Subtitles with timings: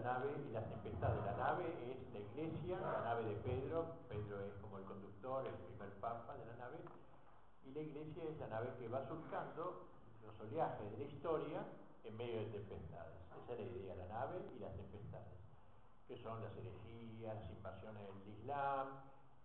[0.00, 3.84] la nave y la tempestad de la nave es la iglesia, la nave de Pedro,
[4.08, 6.78] Pedro es como el conductor, el primer papa de la nave,
[7.64, 9.84] y la iglesia es la nave que va surcando
[10.24, 11.66] los oleajes de la historia
[12.04, 13.20] en medio de tempestades.
[13.44, 15.36] Esa es la idea, la nave y las tempestades,
[16.08, 18.88] que son las herejías, las invasiones del Islam,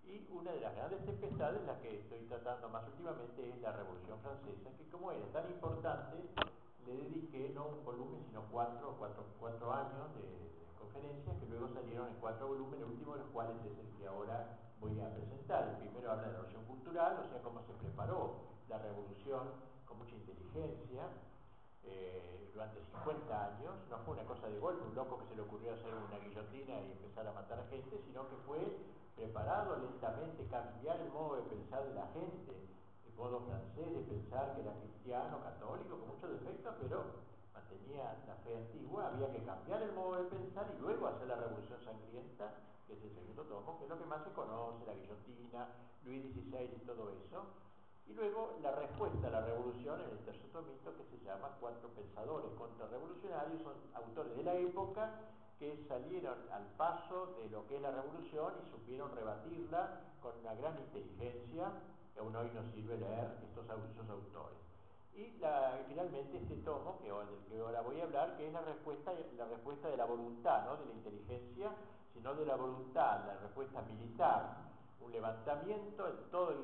[0.05, 4.19] y una de las grandes tempestades, la que estoy tratando más últimamente, es la Revolución
[4.21, 6.15] Francesa, que como era tan importante,
[6.85, 10.45] le dediqué no un volumen, sino cuatro, cuatro, cuatro años de,
[10.77, 14.07] conferencias que luego salieron en cuatro volúmenes, el último de los cuales es el que
[14.07, 15.67] ahora voy a presentar.
[15.69, 18.35] El primero habla de la revolución cultural, o sea, cómo se preparó
[18.69, 19.49] la revolución
[19.85, 21.09] con mucha inteligencia,
[21.83, 25.41] eh, durante 50 años, no fue una cosa de golpe, un loco que se le
[25.41, 28.59] ocurrió hacer una guillotina y empezar a matar a gente, sino que fue
[29.15, 32.55] preparado lentamente, cambiar el modo de pensar de la gente,
[33.17, 37.03] modo francés de pensar que era cristiano, católico, con muchos defectos, pero
[37.53, 41.35] mantenía la fe antigua, había que cambiar el modo de pensar y luego hacer la
[41.35, 42.53] revolución sangrienta,
[42.87, 45.67] que es el segundo tomo, que es lo que más se conoce, la guillotina,
[46.03, 47.45] Luis XVI y todo eso,
[48.07, 51.89] y luego la respuesta a la revolución en el tercer tomito que se llama Cuatro
[51.89, 55.09] Pensadores Contrarrevolucionarios, son autores de la época
[55.57, 60.53] que salieron al paso de lo que es la revolución y supieron rebatirla con una
[60.53, 61.71] gran inteligencia,
[62.15, 64.57] que aún hoy nos sirve leer estos, esos autores.
[65.13, 68.61] Y la, finalmente este tomo, que, del que ahora voy a hablar, que es la
[68.61, 71.71] respuesta, la respuesta de la voluntad, no de la inteligencia,
[72.13, 74.63] sino de la voluntad, la respuesta militar,
[75.01, 76.55] un levantamiento en toda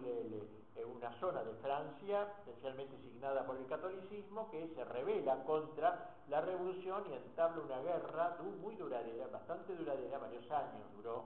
[0.85, 7.03] una zona de Francia, especialmente signada por el catolicismo, que se revela contra la revolución
[7.09, 11.25] y entabla una guerra muy duradera, bastante duradera, varios años duró,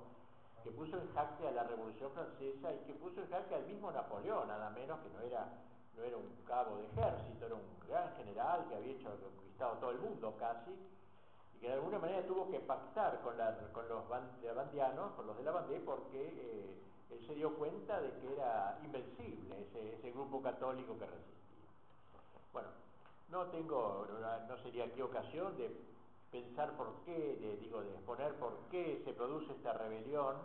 [0.66, 3.92] que puso en jaque a la revolución francesa y que puso en jaque al mismo
[3.92, 5.48] Napoleón, nada menos que no era,
[5.96, 9.92] no era un cabo de ejército, era un gran general que había hecho conquistado todo
[9.92, 10.72] el mundo casi,
[11.54, 15.38] y que de alguna manera tuvo que pactar con, la, con los bandianos, con los
[15.38, 20.12] de la Bandé, porque eh, él se dio cuenta de que era invencible ese, ese
[20.14, 21.70] grupo católico que resistía.
[22.52, 22.70] Bueno,
[23.30, 24.08] no tengo,
[24.48, 25.70] no sería aquí ocasión de
[26.36, 30.36] pensar por qué, de, digo, de exponer por qué se produce esta rebelión,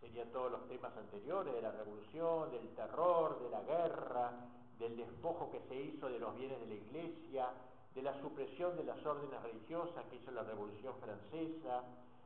[0.00, 4.32] serían todos los temas anteriores de la revolución, del terror, de la guerra,
[4.80, 7.50] del despojo que se hizo de los bienes de la iglesia,
[7.94, 11.84] de la supresión de las órdenes religiosas que hizo la revolución francesa,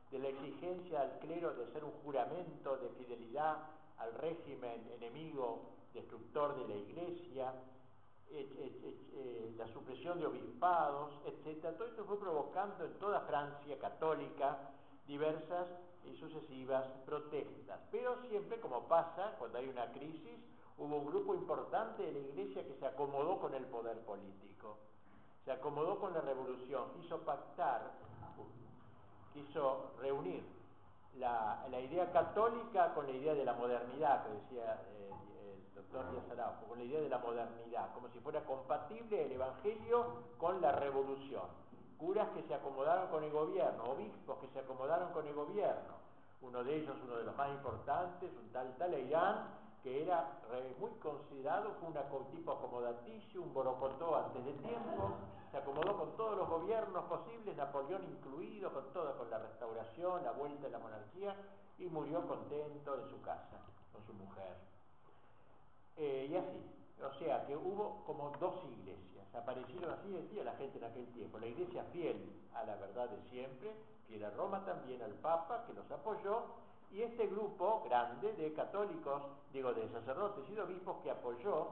[0.09, 3.57] de la exigencia al clero de ser un juramento de fidelidad
[3.97, 5.61] al régimen enemigo
[5.93, 7.53] destructor de la iglesia,
[8.31, 11.75] eh, la supresión de obispados, etc.
[11.77, 14.57] Todo esto fue provocando en toda Francia católica
[15.07, 15.67] diversas
[16.03, 17.79] y sucesivas protestas.
[17.91, 20.39] Pero siempre, como pasa cuando hay una crisis,
[20.77, 24.77] hubo un grupo importante de la iglesia que se acomodó con el poder político,
[25.43, 27.91] se acomodó con la revolución, quiso pactar
[29.35, 30.43] quiso reunir
[31.19, 35.11] la, idea católica con la idea de la modernidad, que decía eh,
[35.75, 40.23] doctor Díaz Araujo, con la idea de la modernidad, como si fuera compatible el Evangelio
[40.37, 41.43] con la revolución.
[41.97, 45.95] Curas que se acomodaron con el gobierno, obispos que se acomodaron con el gobierno,
[46.41, 50.39] uno de ellos, uno de los más importantes, un tal Talleyrand, que era
[50.79, 55.11] muy considerado, fue un tipo acomodaticio, un borocotó antes de tiempo,
[55.51, 60.31] se acomodó con todos los gobiernos posibles, Napoleón incluido, con toda, con la restauración, la
[60.31, 61.35] vuelta de la monarquía,
[61.77, 63.61] y murió contento en su casa,
[63.93, 64.74] con su mujer.
[65.97, 66.61] Eh, y así,
[67.01, 71.39] o sea que hubo como dos iglesias, aparecieron así, decía la gente en aquel tiempo,
[71.39, 72.17] la iglesia fiel
[72.53, 73.71] a la verdad de siempre,
[74.07, 76.43] fiel a Roma también, al Papa, que los apoyó,
[76.91, 81.69] y este grupo grande de católicos, digo, de sacerdotes y de obispos que apoyó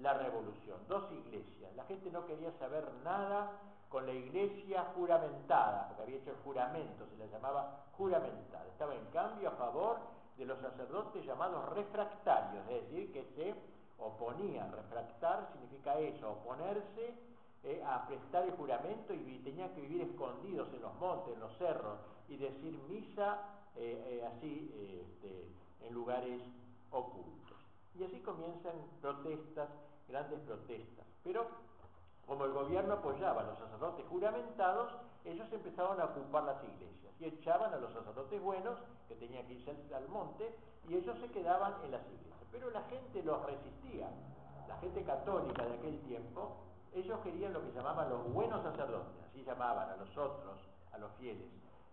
[0.00, 1.74] la revolución, dos iglesias.
[1.76, 3.52] La gente no quería saber nada
[3.88, 8.66] con la iglesia juramentada, porque había hecho el juramento, se la llamaba juramentada.
[8.66, 9.98] Estaba en cambio a favor
[10.36, 13.54] de los sacerdotes llamados refractarios, es decir, que se
[13.98, 14.66] oponía.
[14.70, 17.14] Refractar significa eso, oponerse
[17.64, 21.56] eh, a prestar el juramento y tenía que vivir escondidos en los montes, en los
[21.56, 23.40] cerros, y decir misa
[23.76, 24.72] eh, eh, así
[25.02, 25.48] este,
[25.86, 26.40] en lugares
[26.90, 27.56] ocultos.
[27.98, 29.68] Y así comienzan protestas,
[30.08, 31.06] grandes protestas.
[31.24, 31.46] Pero
[32.26, 34.92] como el gobierno apoyaba a los sacerdotes juramentados,
[35.24, 38.78] ellos empezaron a ocupar las iglesias y echaban a los sacerdotes buenos,
[39.08, 40.54] que tenían que irse al monte,
[40.88, 42.48] y ellos se quedaban en las iglesias.
[42.52, 44.08] Pero la gente los resistía.
[44.68, 46.56] La gente católica de aquel tiempo,
[46.92, 50.58] ellos querían lo que llamaban los buenos sacerdotes, así llamaban a los otros,
[50.92, 51.46] a los fieles.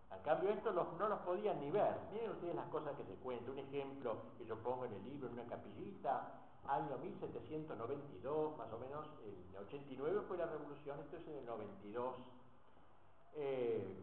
[0.09, 1.95] Al cambio, esto no los podían ni ver.
[2.12, 3.51] Miren ustedes las cosas que se cuentan.
[3.51, 8.80] Un ejemplo que yo pongo en el libro, en una capillita, año 1792, más o
[8.80, 12.15] menos, el 89 fue la revolución, esto es en el 92.
[13.36, 13.98] Eh,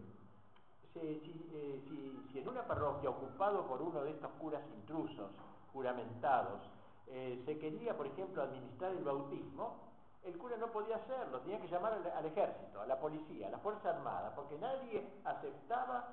[0.97, 5.31] eh, si, si, en una parroquia ocupado por uno de estos curas intrusos,
[5.73, 6.61] juramentados,
[7.07, 9.91] eh, se quería, por ejemplo, administrar el bautismo,
[10.25, 13.59] el cura no podía hacerlo, tenía que llamar al, ejército, a la policía, a la
[13.59, 16.09] Fuerza Armada, porque nadie aceptaba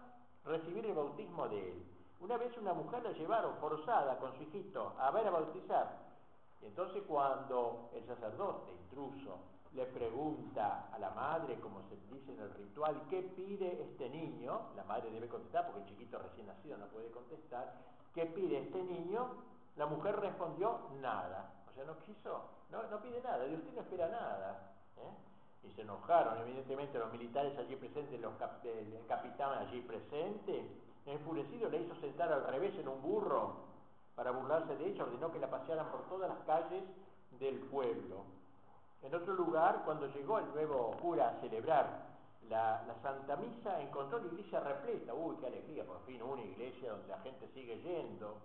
[0.46, 1.86] recibir el bautismo de él.
[2.20, 6.07] Una vez una mujer la llevaron forzada con su hijito a ver a bautizar.
[6.62, 9.38] Y entonces cuando el sacerdote intruso
[9.74, 14.70] le pregunta a la madre, como se dice en el ritual, ¿qué pide este niño?
[14.76, 17.74] La madre debe contestar porque el chiquito recién nacido no puede contestar.
[18.14, 19.28] ¿Qué pide este niño?
[19.76, 21.54] La mujer respondió, nada
[21.86, 24.74] no quiso, no, pide nada, de usted no espera nada.
[24.98, 25.68] ¿eh?
[25.68, 28.34] Y se enojaron, evidentemente, los militares allí presentes, los
[28.64, 30.70] el capitán allí presente,
[31.06, 33.68] enfurecido le hizo sentar al revés en un burro
[34.18, 36.84] para burlarse de ella, ordenó que la pasearan por todas las calles
[37.40, 38.24] del pueblo.
[39.04, 42.08] En otro lugar, cuando llegó el nuevo cura a celebrar
[42.50, 45.14] la, Santa Misa, encontró la iglesia repleta.
[45.14, 48.38] Uy, qué alegría, por fin una iglesia donde la gente sigue yendo.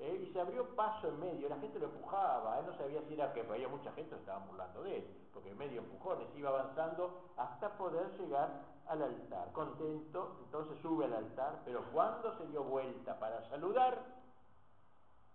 [0.00, 0.26] ¿eh?
[0.26, 3.32] y se abrió paso en medio, la gente lo empujaba, él no sabía si era
[3.32, 7.32] que había mucha gente que estaban burlando de él, porque en medio empujones iba avanzando
[7.36, 8.48] hasta poder llegar
[8.88, 9.52] al altar.
[9.52, 14.19] Contento, entonces sube al altar, pero cuando se dio vuelta para saludar,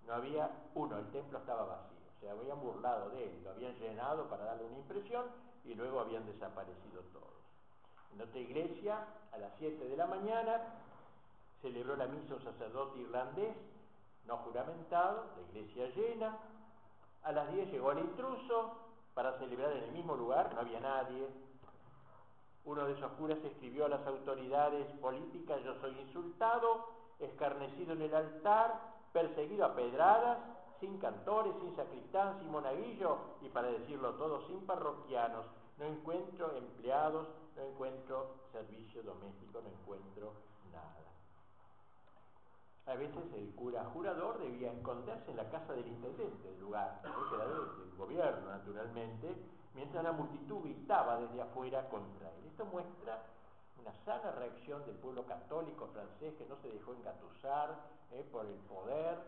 [0.07, 4.30] no había uno, el templo estaba vacío, se habían burlado de él, lo habían llenado
[4.30, 5.25] para darle una impresión
[5.63, 7.34] y luego habían desaparecido todos.
[8.13, 9.00] En otra iglesia,
[9.34, 10.62] a las 7 de la mañana,
[11.62, 13.56] celebró la misa un sacerdote irlandés
[14.28, 16.38] no juramentado, la iglesia llena.
[17.24, 18.78] A las 10 llegó el intruso
[19.13, 21.28] para celebrar en el mismo lugar, no había nadie.
[22.66, 28.16] Uno de esos curas escribió a las autoridades políticas, yo soy insultado, escarnecido en el
[28.16, 30.38] altar, perseguido a pedradas,
[30.81, 35.45] sin cantores, sin sacristán, sin monaguillo, y para decirlo todo, sin parroquianos.
[35.77, 37.25] No encuentro empleados,
[37.56, 40.33] no encuentro servicio doméstico, no encuentro
[40.69, 40.97] nada.
[42.88, 47.35] A veces el cura jurador debía esconderse en la casa del intendente del lugar, que
[47.35, 49.33] era del, gobierno naturalmente,
[49.73, 52.47] mientras la multitud gritaba desde afuera contra él.
[52.47, 53.23] Esto muestra
[53.85, 57.75] una sana reacción del pueblo católico francés que no se dejó engatusar
[58.11, 59.19] eh, por el poder,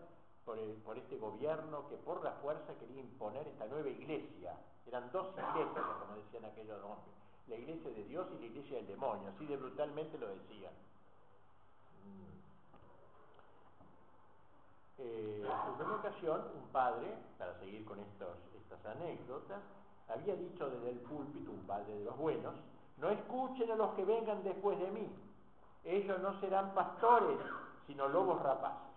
[0.45, 4.57] por, por, este gobierno que por la fuerza quería imponer esta nueva iglesia.
[4.87, 7.13] Eran dos iglesias, como decían aquellos hombres,
[7.47, 10.73] la iglesia de Dios y la iglesia del demonio, así de brutalmente lo decían.
[12.03, 12.37] Mm.
[14.99, 19.61] Eh, en una ocasión, un padre, para seguir con estos, estas anécdotas,
[20.07, 22.55] había dicho desde el púlpito, un padre de los buenos,
[22.97, 25.07] no escuchen a los que vengan después de mí,
[25.83, 27.37] ellos no serán pastores,
[27.85, 28.87] sino lobos rapaces.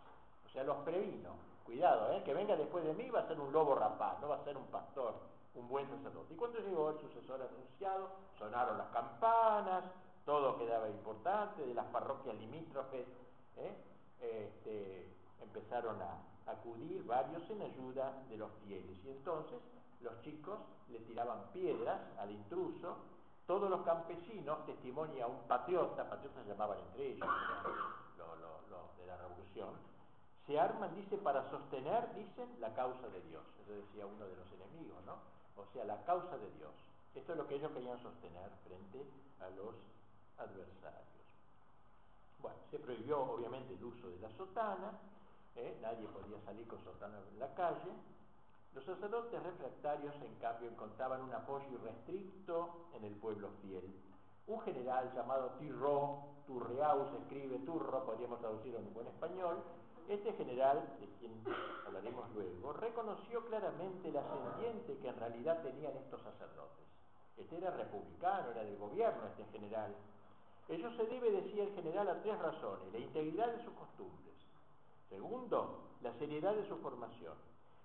[0.46, 1.30] O sea, los previno,
[1.64, 2.22] cuidado, ¿eh?
[2.24, 4.56] que venga después de mí va a ser un lobo rapaz, no va a ser
[4.56, 5.14] un pastor,
[5.54, 6.34] un buen sacerdote.
[6.34, 8.08] Y cuando llegó el sucesor anunciado,
[8.38, 9.84] sonaron las campanas,
[10.24, 13.06] todo quedaba importante, de las parroquias limítrofes,
[13.56, 13.74] ¿eh?
[14.20, 15.06] este,
[15.40, 18.98] empezaron a acudir varios en ayuda de los fieles.
[19.04, 19.60] Y entonces
[20.00, 20.58] los chicos
[20.90, 22.96] le tiraban piedras al intruso,
[23.50, 27.28] todos los campesinos, testimonia un patriota, patriotas llamaban entre ellos,
[28.16, 29.70] los de la revolución,
[30.46, 33.42] se arman, dice, para sostener, dicen, la causa de Dios.
[33.60, 35.14] Eso decía uno de los enemigos, ¿no?
[35.60, 36.70] O sea, la causa de Dios.
[37.16, 39.04] Esto es lo que ellos querían sostener frente
[39.40, 39.74] a los
[40.38, 41.26] adversarios.
[42.38, 44.92] Bueno, se prohibió obviamente el uso de la sotana,
[45.56, 45.76] ¿eh?
[45.82, 47.90] nadie podía salir con sotana en la calle.
[48.74, 53.84] Los sacerdotes refractarios, en cambio, encontraban un apoyo irrestricto en el pueblo fiel.
[54.46, 59.62] Un general llamado Tirro, Turreau se escribe Turro, podríamos traducirlo en buen español,
[60.08, 61.32] este general, de quien
[61.86, 66.86] hablaremos luego, reconoció claramente el ascendiente que en realidad tenían estos sacerdotes.
[67.36, 69.94] Este era republicano, era del gobierno este general.
[70.68, 72.92] Ello se debe, decía el general, a tres razones.
[72.92, 74.34] La integridad de sus costumbres,
[75.08, 77.34] Segundo, la seriedad de su formación.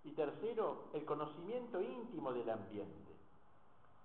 [0.06, 3.16] Y tercero, el conocimiento íntimo del ambiente.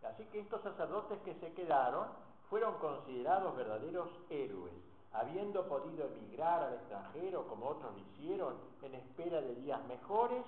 [0.02, 2.08] Así que estos sacerdotes que se quedaron
[2.48, 4.72] fueron considerados verdaderos héroes,
[5.12, 10.44] habiendo podido emigrar al extranjero como otros lo hicieron en espera de días mejores,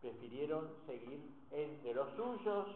[0.00, 1.20] prefirieron seguir
[1.50, 2.66] entre los suyos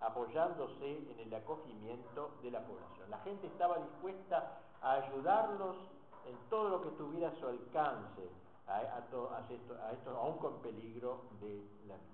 [0.00, 3.08] apoyándose en el acogimiento de la población.
[3.08, 5.76] La gente estaba dispuesta a ayudarlos
[6.26, 8.28] en todo lo que estuviera a su alcance,
[8.66, 12.12] a, a, esto, aún con peligro de la vida.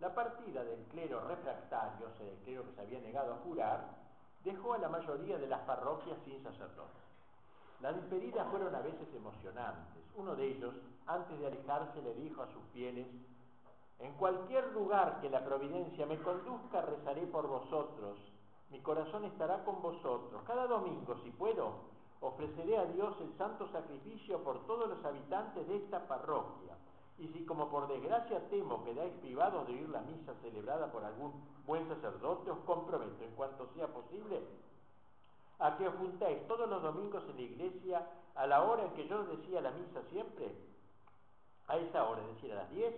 [0.00, 3.84] La partida del clero refractario, o sea, del clero que se había negado a jurar,
[4.44, 7.02] dejó a la mayoría de las parroquias sin sacerdotes.
[7.80, 10.02] Las despedidas fueron a veces emocionantes.
[10.16, 10.74] Uno de ellos,
[11.06, 13.06] antes de alejarse, le dijo a sus fieles,
[13.98, 18.18] en cualquier lugar que la providencia me conduzca, rezaré por vosotros.
[18.70, 20.42] Mi corazón estará con vosotros.
[20.46, 25.76] Cada domingo, si puedo, ofreceré a Dios el santo sacrificio por todos los habitantes de
[25.76, 26.74] esta parroquia.
[27.18, 31.32] Y si como por desgracia temo quedáis privados de oír la misa celebrada por algún
[31.66, 34.40] buen sacerdote, os comprometo en cuanto sea posible
[35.58, 39.08] a que os juntéis todos los domingos en la iglesia a la hora en que
[39.08, 40.54] yo decía la misa siempre,
[41.68, 42.94] a esa hora, es decir, a las 10,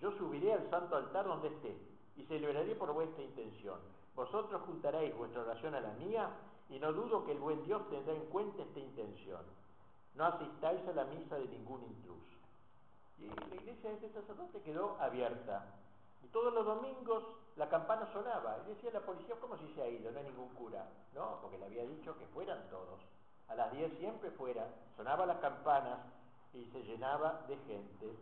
[0.00, 1.76] yo subiré al santo altar donde esté
[2.16, 3.78] y celebraré por vuestra intención.
[4.14, 6.28] Vosotros juntaréis vuestra oración a la mía
[6.70, 9.42] y no dudo que el buen Dios tendrá en cuenta esta intención.
[10.14, 12.20] No asistáis a la misa de ningún intruso.
[13.18, 15.66] Y la iglesia de este sacerdote quedó abierta.
[16.22, 17.24] Y todos los domingos
[17.56, 18.58] la campana sonaba.
[18.64, 20.12] Y decía la policía, ¿cómo si se ha ido?
[20.12, 20.86] No hay ningún cura.
[21.14, 23.00] No, porque le había dicho que fueran todos.
[23.48, 24.66] A las 10 siempre fuera.
[24.96, 25.98] Sonaba las campanas
[26.54, 28.16] y se llenaba de gente.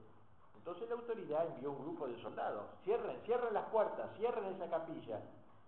[0.57, 2.65] Entonces la autoridad envió un grupo de soldados.
[2.85, 5.21] Cierren, cierren las puertas, cierren esa capilla.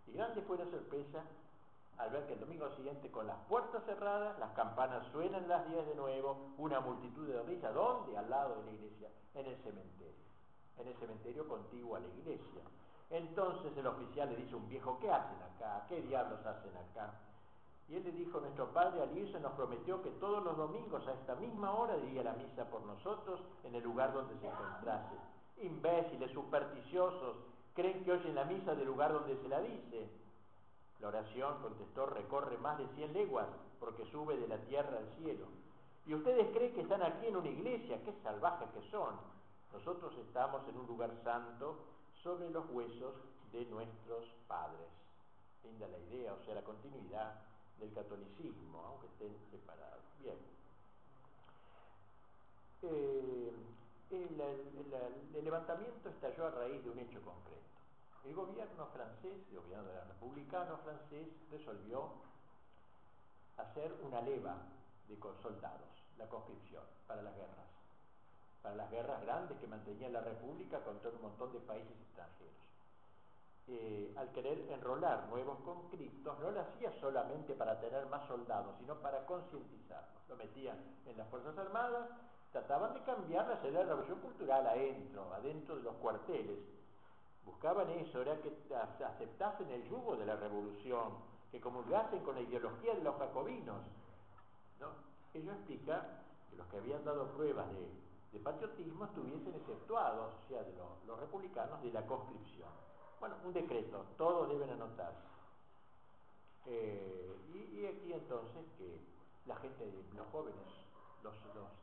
[0.07, 1.23] Y grande fue la sorpresa
[2.01, 5.87] al ver que el domingo siguiente con las puertas cerradas, las campanas suenan las 10
[5.87, 7.71] de nuevo, una multitud de risa.
[7.73, 8.17] ¿Dónde?
[8.17, 10.25] Al lado de la iglesia, en el cementerio.
[10.79, 12.63] En el cementerio contiguo a la iglesia.
[13.11, 15.85] Entonces el oficial le dice a un viejo, ¿qué hacen acá?
[15.89, 17.13] ¿Qué diablos hacen acá?
[17.91, 21.35] Y él le dijo, nuestro padre al nos prometió que todos los domingos a esta
[21.35, 25.17] misma hora diría la misa por nosotros en el lugar donde se encontrase.
[25.61, 27.37] Imbéciles, supersticiosos,
[27.75, 30.09] creen que oyen la misa del lugar donde se la dice.
[31.01, 35.47] La oración, contestó, recorre más de 100 leguas porque sube de la tierra al cielo.
[36.07, 39.15] Y ustedes creen que están aquí en una iglesia, qué salvajes que son.
[39.73, 41.79] Nosotros estamos en un lugar santo
[42.23, 43.15] sobre los huesos
[43.53, 44.89] de nuestros padres.
[45.65, 47.35] Linda la idea, o sea, la continuidad
[47.79, 50.03] del catolicismo, aunque estén separados.
[50.21, 50.37] Bien.
[52.83, 53.53] Eh,
[54.11, 57.80] el levantamiento estalló a raíz de un hecho concreto.
[58.25, 62.11] El gobierno francés, el gobierno republicano francés, resolvió
[63.57, 64.57] hacer una leva
[65.09, 67.67] de soldados, la conscripción, para las guerras,
[68.63, 72.55] para las guerras grandes que mantenía la República contra un montón de países extranjeros.
[73.67, 78.97] Eh, al querer enrolar nuevos conscriptos, no lo hacía solamente para tener más soldados, sino
[78.97, 80.29] para concientizarlos.
[80.29, 82.09] Lo metían en las Fuerzas Armadas,
[82.53, 86.59] trataban de cambiar la de la revolución cultural adentro, adentro de los cuarteles,
[87.45, 91.13] Buscaban eso, era que aceptasen el yugo de la revolución,
[91.51, 93.83] que comulgasen con la ideología de los jacobinos.
[94.79, 94.89] ¿no?
[95.35, 100.73] Ello explica que los que habían dado pruebas de, patriotismo estuviesen exceptuados, o sea, de
[101.07, 102.69] los republicanos, de la conscripción.
[103.19, 105.29] Bueno, un decreto, todos deben anotarse.
[106.67, 109.01] Eh, y, aquí entonces que
[109.47, 110.61] la gente, los jóvenes,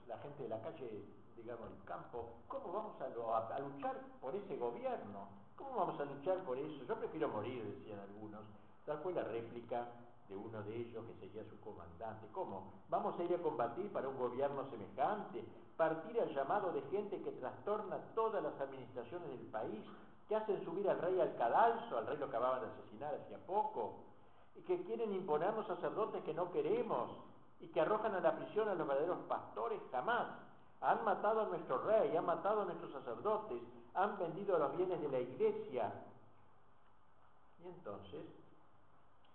[0.08, 1.04] la gente de la calle,
[1.36, 5.28] digamos, el campo, ¿cómo vamos a luchar por ese gobierno?
[5.58, 6.86] ¿Cómo vamos a luchar por eso?
[6.88, 8.42] Yo prefiero morir, decían algunos.
[8.86, 9.88] Tal fue la réplica
[10.30, 12.28] de uno de ellos que sería su comandante.
[12.32, 12.72] ¿Cómo?
[12.90, 15.44] ¿Vamos a ir a combatir para un gobierno semejante?
[15.76, 19.84] ¿Partir al llamado de gente que trastorna todas las administraciones del país?
[20.28, 21.98] ¿Que hacen subir al rey al cadalso?
[21.98, 23.96] Al rey lo acababan de asesinar hacía poco.
[24.56, 27.10] ¿Y que quieren imponernos sacerdotes que no queremos?
[27.60, 29.82] ¿Y que arrojan a la prisión a los verdaderos pastores?
[29.92, 30.28] Jamás.
[30.82, 33.62] Han matado a nuestro rey, han matado a nuestros sacerdotes,
[33.94, 35.92] han vendido los bienes de la iglesia.
[37.64, 38.26] Y entonces,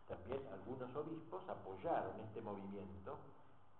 [0.08, 3.16] también algunos obispos apoyaron este movimiento.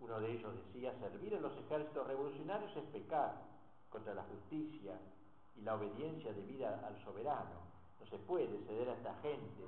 [0.01, 3.35] Uno de ellos decía, servir a los ejércitos revolucionarios es pecar
[3.91, 4.99] contra la justicia
[5.57, 7.61] y la obediencia debida al soberano.
[8.01, 9.65] No se puede ceder a esta gente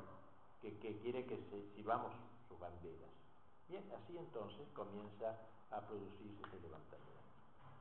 [0.60, 2.12] que, quiere que se, sirvamos
[2.48, 3.10] sus banderas.
[3.68, 5.36] Bien, así entonces comienza
[5.70, 7.23] a producirse ese levantamiento.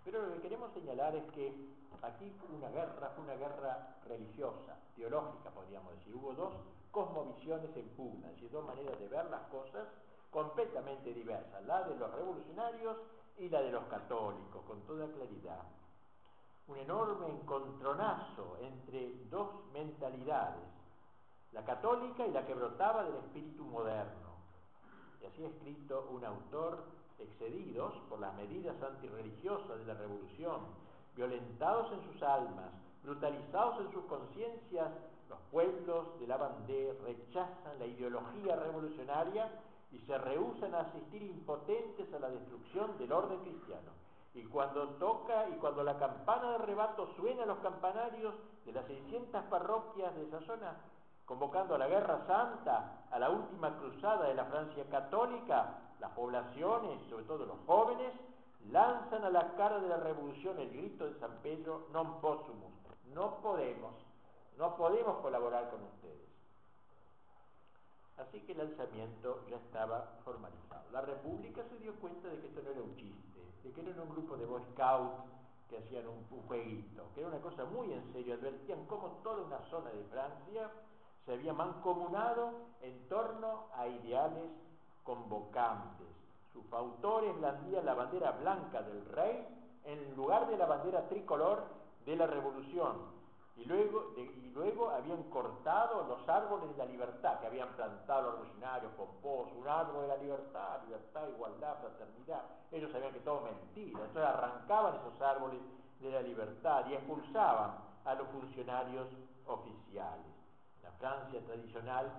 [0.04, 1.54] Pero lo que queremos señalar es que
[2.02, 6.14] aquí una guerra, fue una guerra religiosa, teológica, podríamos decir.
[6.16, 6.54] Hubo dos
[6.92, 9.88] cosmovisiones en pugna, es decir, dos maneras de ver las cosas
[10.30, 12.98] completamente diversas, la de los revolucionarios
[13.38, 15.64] y la de los católicos, con toda claridad.
[16.68, 20.64] Un enorme encontronazo entre dos mentalidades,
[21.52, 24.34] la católica y la que brotaba del espíritu moderno.
[25.22, 26.84] Y así ha escrito un autor
[27.20, 30.62] excedidos por las medidas antirreligiosas de la revolución,
[31.16, 32.72] violentados en sus almas,
[33.04, 34.92] brutalizados en sus conciencias,
[35.30, 39.50] los pueblos de la bandera rechazan la ideología revolucionaria
[39.92, 43.92] y se rehusan a asistir impotentes a la destrucción del orden cristiano.
[44.34, 48.34] Y cuando toca y cuando la campana de rebato suena a los campanarios
[48.66, 50.76] de las 600 parroquias de esa zona,
[51.26, 57.00] convocando a la guerra santa, a la última cruzada de la Francia católica, las poblaciones,
[57.10, 58.12] sobre todo los jóvenes,
[58.72, 62.76] lanzan a la cara de la revolución el grito de San Pedro, non possumus,
[63.16, 63.96] no podemos,
[64.60, 66.28] no podemos colaborar con ustedes.
[68.20, 70.84] Así que el alzamiento ya estaba formalizado.
[70.92, 73.96] La República se dio cuenta de que esto no era un chiste, de que no
[73.96, 75.24] era un grupo de Boy Scouts
[75.70, 78.36] que hacían un jueguito, que era una cosa muy en serio.
[78.36, 80.68] Advertían cómo toda una zona de Francia
[81.24, 84.52] se había mancomunado en torno a ideales
[85.04, 86.08] convocantes.
[86.52, 89.48] Sus autores blandían la bandera blanca del rey
[89.86, 91.64] en lugar de la bandera tricolor
[92.06, 93.14] de la revolución
[93.56, 98.32] y luego, y luego habían cortado los árboles de la libertad que habían plantado los
[98.34, 102.42] revolucionarios pomposos, un árbol de la libertad, libertad, igualdad, fraternidad.
[102.72, 105.60] Ellos sabían que todo mentira, entonces arrancaban esos árboles
[106.00, 109.08] de la libertad y expulsaban a los funcionarios
[109.46, 110.26] oficiales.
[110.82, 112.12] La Francia tradicional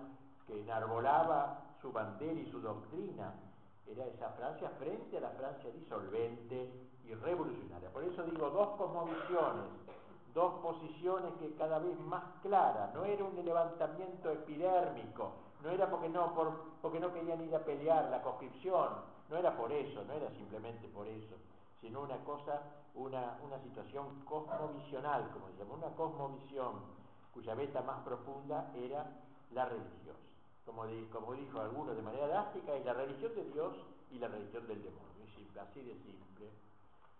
[0.47, 3.35] que enarbolaba su bandera y su doctrina
[3.87, 6.73] era esa Francia frente a la Francia disolvente
[7.05, 7.91] y revolucionaria.
[7.91, 9.85] Por eso digo dos cosmovisiones
[10.33, 16.09] dos posiciones que cada vez más claras, no era un levantamiento epidérmico, no era porque
[16.09, 18.89] no, por, porque no querían ir a pelear la conscripción,
[19.31, 21.37] no era por eso, no era simplemente por eso,
[21.81, 22.63] sino una cosa,
[22.97, 26.73] una, una situación cosmovisional, como decíamos, una cosmovisión
[27.33, 29.07] cuya beta más profunda era
[29.53, 30.34] la religiosa.
[30.65, 33.77] Como, dijo alguno de manera drástica, es la religión de Dios
[34.11, 35.25] y la religión del demonio,
[35.61, 36.51] así de simple.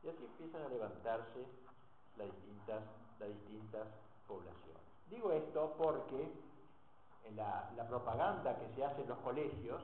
[0.03, 1.47] Y así empiezan a levantarse
[2.17, 2.83] las distintas
[3.19, 3.87] las distintas
[4.27, 4.83] poblaciones.
[5.11, 6.33] Digo esto porque
[7.25, 9.83] en la, la, propaganda que se hace en los colegios,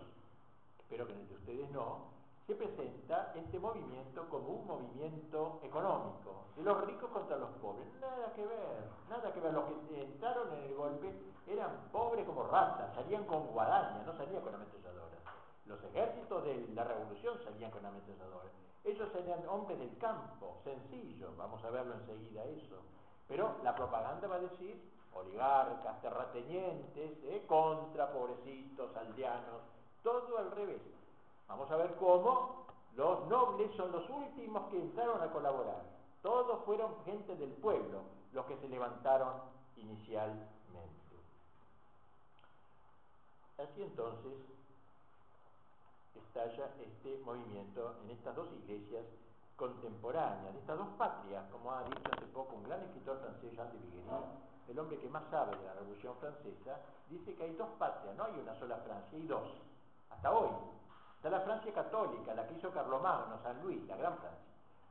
[0.81, 2.20] espero que en el de ustedes no,
[2.51, 7.87] se presenta este movimiento como un movimiento económico, de los ricos contra los pobres.
[8.01, 9.53] Nada que ver, nada que ver.
[9.53, 11.15] Los que entraron en el golpe
[11.47, 15.21] eran pobres como ratas, salían con guadaña, no salían con ametralladoras.
[15.67, 18.51] Los ejércitos de la revolución salían con ametralladoras.
[18.83, 22.83] Ellos eran hombres del campo, sencillos, vamos a verlo enseguida eso
[23.29, 24.77] pero la propaganda va a decir
[25.15, 27.45] oligarcas, terratenientes, ¿eh?
[27.47, 29.63] contra pobrecitos, aldeanos,
[30.03, 30.83] todo al revés.
[31.51, 35.83] Vamos a ver cómo los nobles son los últimos que entraron a colaborar.
[36.23, 39.35] Todos fueron gente del pueblo los que se levantaron
[39.77, 40.49] inicialmente.
[43.59, 44.33] Así entonces
[46.15, 49.05] estalla este movimiento en estas dos iglesias
[49.57, 53.71] contemporánea, de estas dos patrias, como ha dicho hace poco un gran escritor francés, Jean
[53.73, 54.11] de Viguerie,
[54.69, 56.79] el hombre que más sabe de la Revolución Francesa,
[57.11, 59.51] dice que hay dos patrias, no hay una sola Francia, hay dos,
[60.09, 60.49] hasta hoy.
[61.21, 64.41] Está la Francia católica, la que hizo Carlomagno, San Luis, la gran Francia.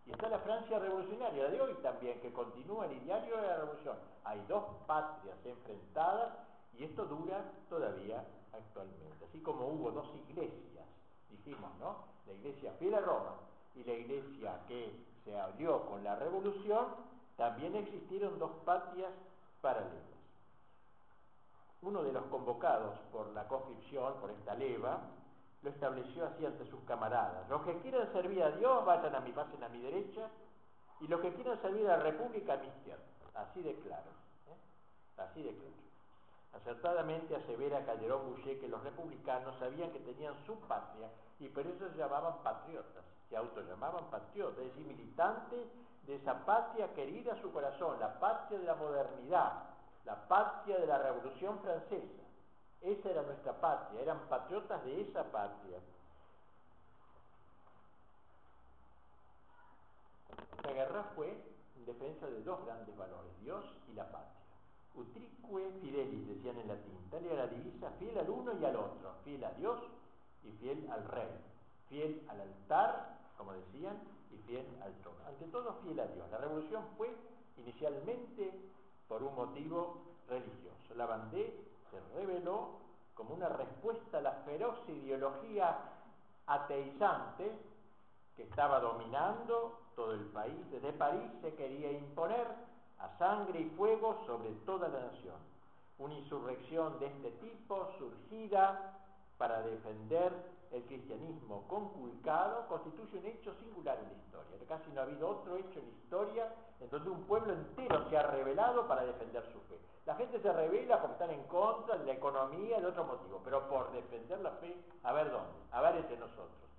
[0.05, 3.97] Y está la Francia revolucionaria de hoy también, que continúa el ideario de la revolución.
[4.25, 6.33] Hay dos patrias enfrentadas
[6.77, 9.25] y esto dura todavía actualmente.
[9.25, 10.85] Así como hubo dos iglesias,
[11.31, 11.95] dijimos, ¿no?
[12.27, 13.33] La iglesia fiel a Roma
[13.73, 16.89] y la iglesia que se abrió con la revolución,
[17.37, 19.11] también existieron dos patrias
[19.61, 20.03] paralelas.
[21.81, 24.99] Uno de los convocados por la conscripción, por esta leva,
[25.61, 27.47] lo estableció así ante sus camaradas.
[27.49, 30.29] Los que quieran servir a Dios, vayan a mi, pasen a mi derecha,
[31.01, 33.03] y los que quieran servir a la República, a mi izquierda.
[33.35, 34.09] Así de claro.
[34.47, 35.21] ¿eh?
[35.21, 35.73] Así de claro.
[36.53, 41.07] Acertadamente asevera Calderón Boucher que los republicanos sabían que tenían su patria
[41.39, 45.67] y por eso se llamaban patriotas se autollamaban patriotas, es decir, militantes
[46.07, 49.53] de esa patria querida a su corazón, la patria de la modernidad,
[50.05, 52.18] la patria de la Revolución Francesa.
[52.81, 55.79] Esa era nuestra patria, eran patriotas de esa patria.
[60.63, 61.29] La guerra fue
[61.77, 64.39] en defensa de dos grandes valores, Dios y la patria.
[64.95, 65.29] Utrique
[65.81, 69.43] fidelis, decían en latín, tal era la divisa, fiel al uno y al otro, fiel
[69.43, 69.81] a Dios
[70.43, 71.29] y fiel al rey,
[71.89, 73.97] fiel al altar como decían,
[74.31, 75.17] y fiel al trono.
[75.25, 76.29] Ante todo, fiel a Dios.
[76.29, 77.09] La revolución fue
[77.55, 78.51] inicialmente
[79.07, 80.93] por un motivo religioso.
[80.95, 82.79] La Bandé se reveló
[83.13, 85.77] como una respuesta a la feroz ideología
[86.47, 87.51] ateizante
[88.35, 90.55] que estaba dominando todo el país.
[90.71, 92.47] Desde París se quería imponer
[92.99, 95.35] a sangre y fuego sobre toda la nación.
[95.97, 98.97] Una insurrección de este tipo surgida
[99.37, 100.33] para defender
[100.71, 104.57] el cristianismo conculcado constituye un hecho singular en la historia.
[104.67, 108.17] Casi no ha habido otro hecho en la historia en donde un pueblo entero se
[108.17, 109.79] ha rebelado para defender su fe.
[110.05, 113.67] La gente se revela porque están en contra de la economía, de otro motivo, pero
[113.67, 116.69] por defender la fe, a ver dónde, a ver entre nosotros,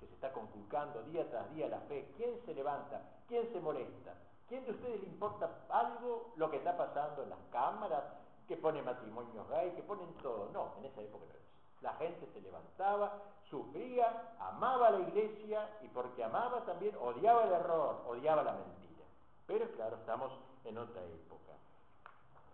[0.00, 3.02] que se está conculcando día tras día la fe, ¿quién se levanta?
[3.28, 4.14] ¿Quién se molesta?
[4.48, 8.04] ¿Quién de ustedes le importa algo lo que está pasando en las cámaras,
[8.48, 10.50] que pone matrimonios gay, que ponen todo?
[10.52, 11.44] No, en esa época no era
[11.80, 18.02] la gente se levantaba, sufría, amaba la iglesia y porque amaba también odiaba el error,
[18.06, 19.04] odiaba la mentira.
[19.46, 20.32] Pero claro, estamos
[20.64, 21.52] en otra época.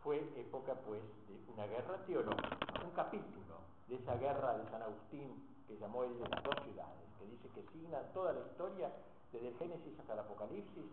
[0.02, 5.50] fue época pues de una guerra teológica, un capítulo de esa guerra de San Agustín
[5.66, 8.90] que llamó él de las dos ciudades, que dice que signa toda la historia
[9.30, 10.84] desde el Génesis hasta el Apocalipsis,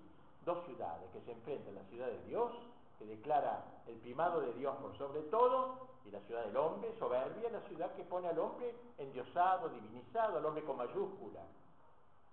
[0.45, 2.51] dos ciudades que se enfrentan, la ciudad de Dios,
[2.97, 7.49] que declara el primado de Dios por sobre todo, y la ciudad del hombre, soberbia,
[7.49, 11.41] la ciudad que pone al hombre endiosado, divinizado, al hombre con mayúscula,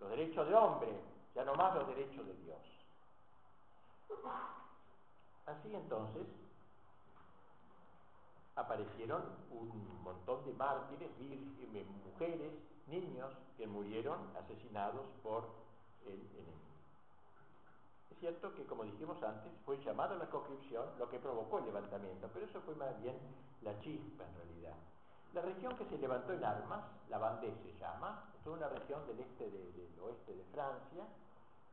[0.00, 0.88] los derechos del hombre,
[1.35, 2.59] ya no más los derechos de Dios.
[5.46, 6.27] Así entonces,
[8.57, 12.53] aparecieron un montón de mártires, eh, mujeres,
[12.87, 15.48] niños que murieron asesinados por
[16.07, 16.73] el enemigo.
[18.14, 21.66] Es cierto que, como dijimos antes, fue llamado a la conscripción lo que provocó el
[21.66, 23.18] levantamiento, pero eso fue más bien
[23.62, 24.74] la chispa en realidad.
[25.35, 29.18] La región que se levantó en armas, la Vendée se llama, es una región del
[29.18, 31.05] este del oeste de Francia,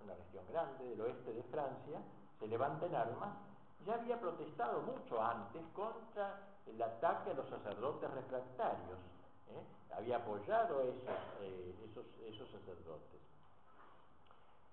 [0.03, 2.01] una región grande del oeste de Francia,
[2.39, 3.37] se levanta en armas,
[3.85, 8.97] ya había protestado mucho antes contra el ataque a los sacerdotes refractarios,
[9.49, 9.63] ¿eh?
[9.95, 13.30] había apoyado eh, esos, esos sacerdotes.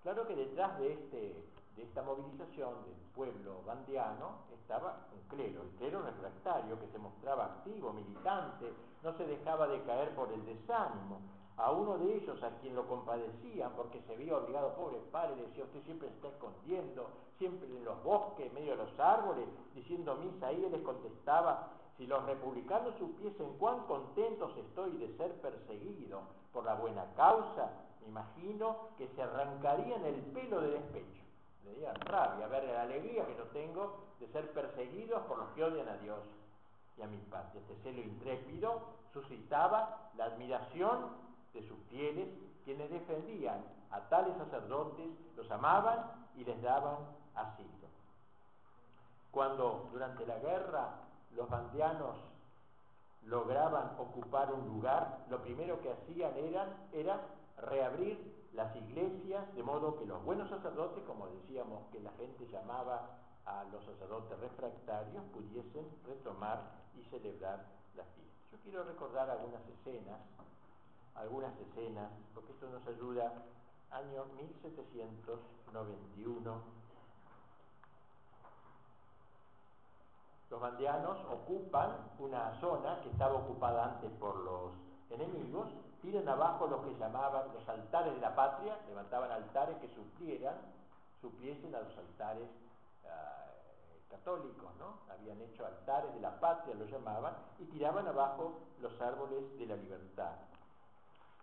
[0.03, 1.35] Claro que detrás de, este,
[1.75, 7.45] de esta movilización del pueblo bandiano estaba un clero, el clero refractario que se mostraba
[7.45, 8.71] activo, militante,
[9.03, 11.19] no se dejaba de caer por el desánimo.
[11.57, 15.65] A uno de ellos, a quien lo compadecían porque se veía obligado, pobre padre, decía,
[15.65, 20.53] usted siempre está escondiendo, siempre en los bosques, en medio de los árboles, diciendo misa,
[20.53, 26.21] y él les contestaba, si los republicanos supiesen cuán contentos estoy de ser perseguido
[26.53, 27.69] por la buena causa,
[28.09, 31.23] imagino que se arrancarían el pelo de despecho.
[31.63, 35.63] Le diría rabia, ver la alegría que yo tengo de ser perseguidos por los que
[35.63, 36.19] odian a Dios
[36.97, 37.61] y a mi patria.
[37.61, 38.81] Este celo intrépido
[39.13, 41.07] suscitaba la admiración
[41.53, 42.27] de sus fieles,
[42.65, 46.97] quienes defendían a tales sacerdotes, los amaban y les daban
[47.35, 47.69] asilo.
[49.31, 50.89] Cuando durante la guerra
[51.35, 52.15] los bandianos
[53.25, 56.33] lograban ocupar un lugar, lo primero que hacían
[56.93, 57.19] era
[57.63, 63.17] reabrir las iglesias, de modo que los buenos sacerdotes, como decíamos que la gente llamaba
[63.45, 68.51] a los sacerdotes refractarios, pudiesen retomar y celebrar las fiestas.
[68.51, 70.19] Yo quiero recordar algunas escenas,
[71.15, 73.33] algunas escenas, porque esto nos ayuda,
[73.91, 76.79] año 1791,
[80.49, 84.71] Los bandianos ocupan una zona que estaba ocupada antes por los
[85.11, 85.67] enemigos,
[86.01, 90.55] tiran abajo lo que llamaban los altares de la patria, levantaban altares que suplieran,
[91.21, 92.49] supliesen a los altares
[93.03, 93.09] eh,
[94.09, 94.99] católicos, ¿no?
[95.11, 99.75] Habían hecho altares de la patria, lo llamaban, y tiraban abajo los árboles de la
[99.75, 100.35] libertad.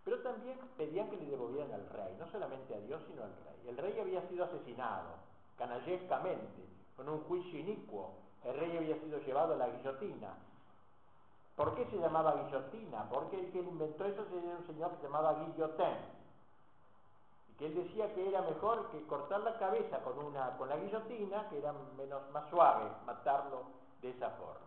[0.04, 3.68] Pero también pedían que le devolvieran al rey, no solamente a Dios, sino al rey.
[3.68, 5.10] El rey había sido asesinado,
[5.58, 6.64] canallescamente,
[6.96, 8.14] con un juicio inicuo,
[8.46, 10.34] el rey había sido llevado a la guillotina.
[11.56, 13.08] ¿Por qué se llamaba guillotina?
[13.08, 15.96] Porque el que inventó eso era un señor que se llamaba Guillotin.
[17.48, 20.76] Y que él decía que era mejor que cortar la cabeza con, una, con la
[20.76, 23.62] guillotina, que era menos, más suave matarlo
[24.02, 24.66] de esa forma.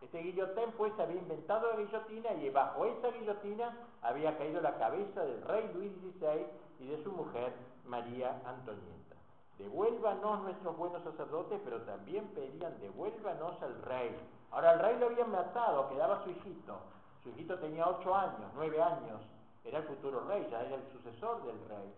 [0.00, 5.22] Este guillotín pues había inventado la guillotina y bajo esa guillotina había caído la cabeza
[5.22, 6.46] del rey Luis XVI
[6.80, 7.52] y de su mujer
[7.84, 9.16] María Antonieta.
[9.58, 14.16] Devuélvanos nuestros buenos sacerdotes, pero también pedían, devuélvanos al rey.
[14.52, 16.78] Ahora, el rey lo habían matado, quedaba su hijito.
[17.22, 19.20] Su hijito tenía ocho años, nueve años,
[19.64, 21.94] era el futuro rey, ya era el sucesor del rey.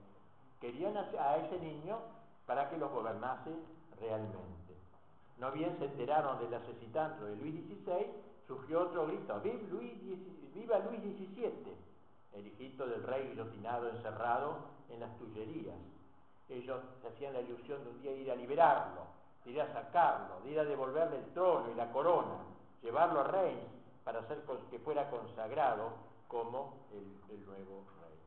[0.61, 1.99] Querían a ese niño
[2.47, 3.51] para que los gobernase
[4.01, 4.75] realmente.
[5.38, 8.07] No bien se enteraron del asesinato de Luis XVI,
[8.47, 9.93] surgió otro grito, ¡Viva Luis,
[10.55, 11.77] viva Luis XVII!
[12.35, 14.59] El hijito del rey guillotinado, encerrado
[14.90, 15.77] en las Tullerías
[16.49, 19.07] ellos se hacían la ilusión de un día ir a liberarlo,
[19.44, 22.38] de ir a sacarlo, de ir a devolverle el trono y la corona,
[22.83, 25.90] llevarlo a Reims para hacer que fuera consagrado
[26.28, 28.18] como el, nuevo rey.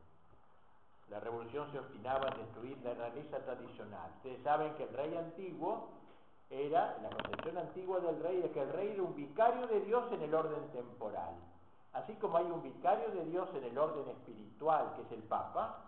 [1.10, 4.10] La revolución se obstinaba en destruir la realeza tradicional.
[4.16, 5.88] Ustedes saben que el rey antiguo
[6.50, 10.04] era, la concepción antigua del rey es que el rey era un vicario de Dios
[10.12, 11.34] en el orden temporal.
[11.92, 15.87] Así como hay un vicario de Dios en el orden espiritual, que es el Papa,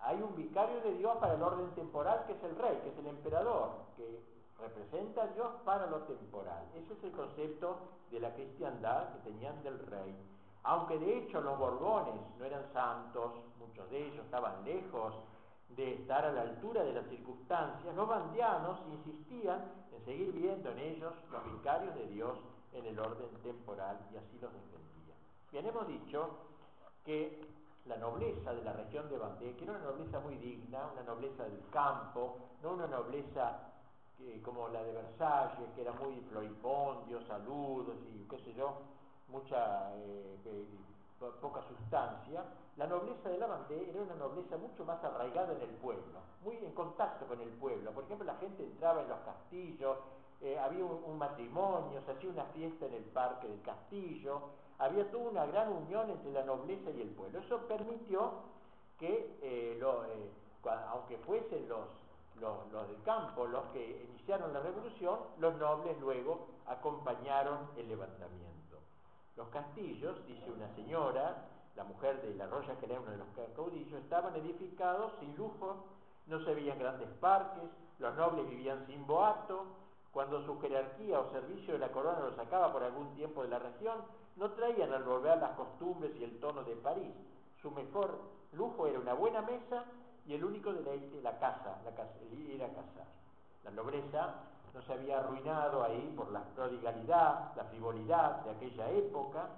[0.00, 2.98] hay un vicario de Dios para el orden temporal que es el rey, que es
[2.98, 4.20] el emperador, que
[4.58, 6.64] representa a Dios para lo temporal.
[6.74, 7.78] Ese es el concepto
[8.10, 10.14] de la cristiandad que tenían del rey.
[10.62, 15.14] Aunque de hecho los borbones no eran santos, muchos de ellos estaban lejos
[15.70, 20.78] de estar a la altura de las circunstancias, los bandianos insistían en seguir viendo en
[20.78, 22.38] ellos los vicarios de Dios
[22.72, 25.18] en el orden temporal y así los defendían.
[25.50, 26.30] Bien, hemos dicho
[27.04, 27.46] que
[27.86, 31.44] la nobleza de la región de Bandé, que era una nobleza muy digna, una nobleza
[31.44, 33.58] del campo, no una nobleza
[34.18, 38.78] que, como la de Versalles, que era muy floripondio, saludos y qué sé yo,
[39.28, 40.66] mucha eh, eh,
[41.40, 42.44] poca sustancia,
[42.76, 46.56] la nobleza de la Vendée era una nobleza mucho más arraigada en el pueblo, muy
[46.56, 47.90] en contacto con el pueblo.
[47.92, 49.96] Por ejemplo, la gente entraba en los castillos,
[50.42, 55.30] eh, había un, matrimonio, se hacía una fiesta en el parque del castillo, había toda
[55.30, 57.38] una gran unión entre la nobleza y el pueblo.
[57.40, 58.32] Eso permitió
[58.98, 60.04] que, lo,
[60.90, 61.86] aunque fuesen los
[62.40, 68.78] los, del campo, los que iniciaron la revolución, los nobles luego acompañaron el levantamiento.
[69.36, 71.44] Los castillos, dice una señora,
[71.76, 75.84] la mujer de la Roya, que era uno de los caudillos, estaban edificados sin lujo,
[76.26, 79.64] no se veían grandes parques, los nobles vivían sin boato,
[80.10, 83.58] cuando su jerarquía o servicio de la corona los sacaba por algún tiempo de la
[83.58, 84.02] región,
[84.36, 87.14] no traían al volver las costumbres y el tono de París.
[87.60, 88.18] Su mejor
[88.52, 89.84] lujo era una buena mesa
[90.26, 93.06] y el único deleite la casa, la casa, el ir a cazar.
[93.64, 94.34] La nobleza
[94.74, 99.48] no se había arruinado ahí por la prodigalidad, la frivolidad de aquella época,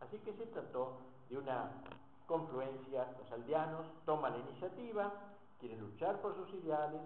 [0.00, 1.70] así que se trató de una
[2.26, 5.12] confluencia, los aldeanos toman la iniciativa,
[5.58, 7.00] quieren luchar por sus ideales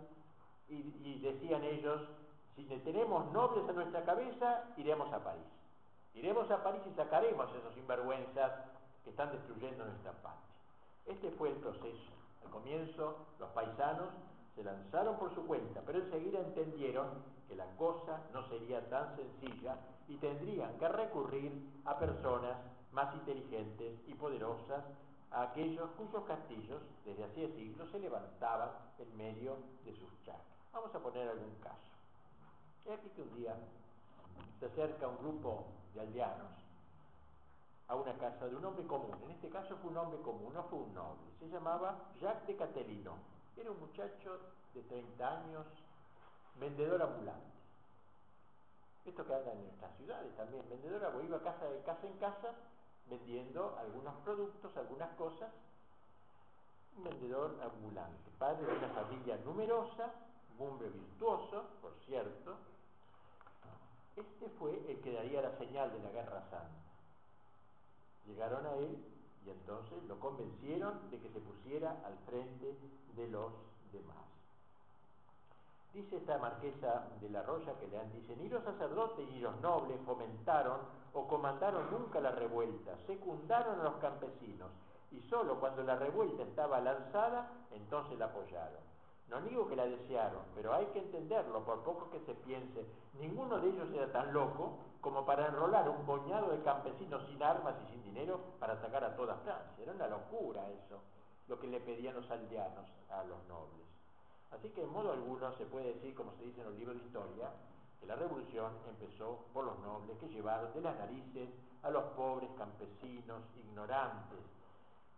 [0.69, 2.03] y, y decían ellos,
[2.55, 5.43] si tenemos nobles a nuestra cabeza, iremos a París.
[6.15, 8.53] Iremos a París y sacaremos a esos sinvergüenzas
[9.03, 10.55] que están destruyendo nuestra patria.
[11.07, 14.11] Este fue el proceso al comienzo los paisanos
[14.55, 17.09] se lanzaron por su cuenta, pero enseguida entendieron
[17.49, 21.53] que la cosa no sería tan sencilla y tendrían que recurrir
[21.85, 22.57] a personas
[22.93, 24.85] más inteligentes y poderosas,
[25.33, 30.45] a aquellos cuyos castillos desde hacía siglos se levantaban en medio de sus chacras.
[30.73, 31.91] Vamos a poner algún caso.
[32.85, 33.57] Es aquí que un día
[34.59, 36.53] se acerca un grupo de aldeanos
[37.89, 39.17] a una casa de un hombre común.
[39.25, 41.23] En este caso fue un hombre común, no fue un noble.
[41.39, 43.17] Se llamaba Jacques de Catelino.
[43.57, 44.41] Era un muchacho
[44.75, 45.67] de 30 años,
[46.59, 47.55] vendedor ambulante.
[49.05, 52.55] Esto que anda en nuestras ciudades también, vendedor, iba casa de casa en casa
[53.07, 55.53] vendiendo algunos productos, algunas cosas.
[56.97, 60.11] Un vendedor ambulante, padre de una familia numerosa,
[60.59, 62.57] un hombre virtuoso, por cierto.
[64.17, 66.85] Este fue el que daría la señal de la Guerra Santa
[68.27, 68.97] Llegaron a él
[69.45, 72.75] y entonces lo convencieron de que se pusiera al frente
[73.17, 73.53] de los
[73.93, 74.25] demás.
[75.93, 79.61] Dice esta marquesa de la Roya que le han dice, ni los sacerdotes ni los
[79.61, 80.81] nobles fomentaron
[81.13, 84.71] o comandaron nunca la revuelta, secundaron a los campesinos
[85.13, 88.94] y solo cuando la revuelta estaba lanzada, entonces la apoyaron.
[89.29, 92.85] No digo que la desearon, pero hay que entenderlo, por poco que se piense.
[93.19, 97.75] Ninguno de ellos era tan loco como para enrolar un puñado de campesinos sin armas
[97.83, 99.83] y sin dinero para atacar a toda Francia.
[99.83, 101.01] Era una locura eso,
[101.49, 103.87] lo que le pedían los aldeanos a los nobles.
[104.53, 107.05] Así que en modo alguno se puede decir, como se dice en los libros de
[107.05, 107.51] historia,
[108.01, 111.49] que la revolución empezó por los nobles que llevaron de las narices
[111.83, 114.55] a los pobres campesinos ignorantes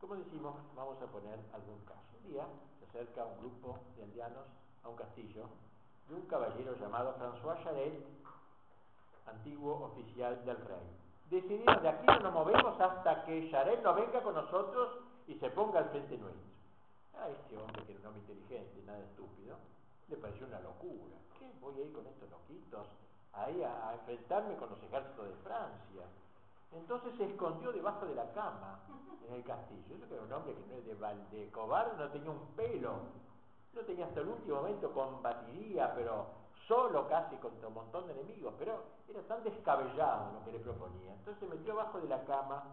[0.00, 2.14] como decimos, vamos a poner algún caso.
[2.22, 2.46] Un día
[2.96, 4.46] acerca un grupo de aldeanos
[4.82, 5.44] a un castillo
[6.08, 7.92] de un caballero llamado François Charet,
[9.26, 10.88] antiguo oficial del rey.
[11.28, 15.50] Decidimos de aquí no nos movemos hasta que Charet no venga con nosotros y se
[15.50, 16.46] ponga al frente nuestro.
[17.20, 19.56] A este hombre, que era un hombre inteligente, nada estúpido,
[20.08, 21.16] le pareció una locura.
[21.38, 22.86] ¿Qué voy a ir con estos loquitos
[23.34, 26.04] ahí a enfrentarme con los ejércitos de Francia?
[26.72, 28.80] Entonces se escondió debajo de la cama
[29.26, 29.96] en el castillo.
[29.96, 32.92] Eso que era un hombre que no es de, de cobarde, no tenía un pelo.
[33.72, 36.26] No tenía hasta el último momento, combatiría, pero
[36.66, 38.54] solo casi contra un montón de enemigos.
[38.58, 41.12] Pero era tan descabellado lo que le proponía.
[41.14, 42.64] Entonces se metió abajo de la cama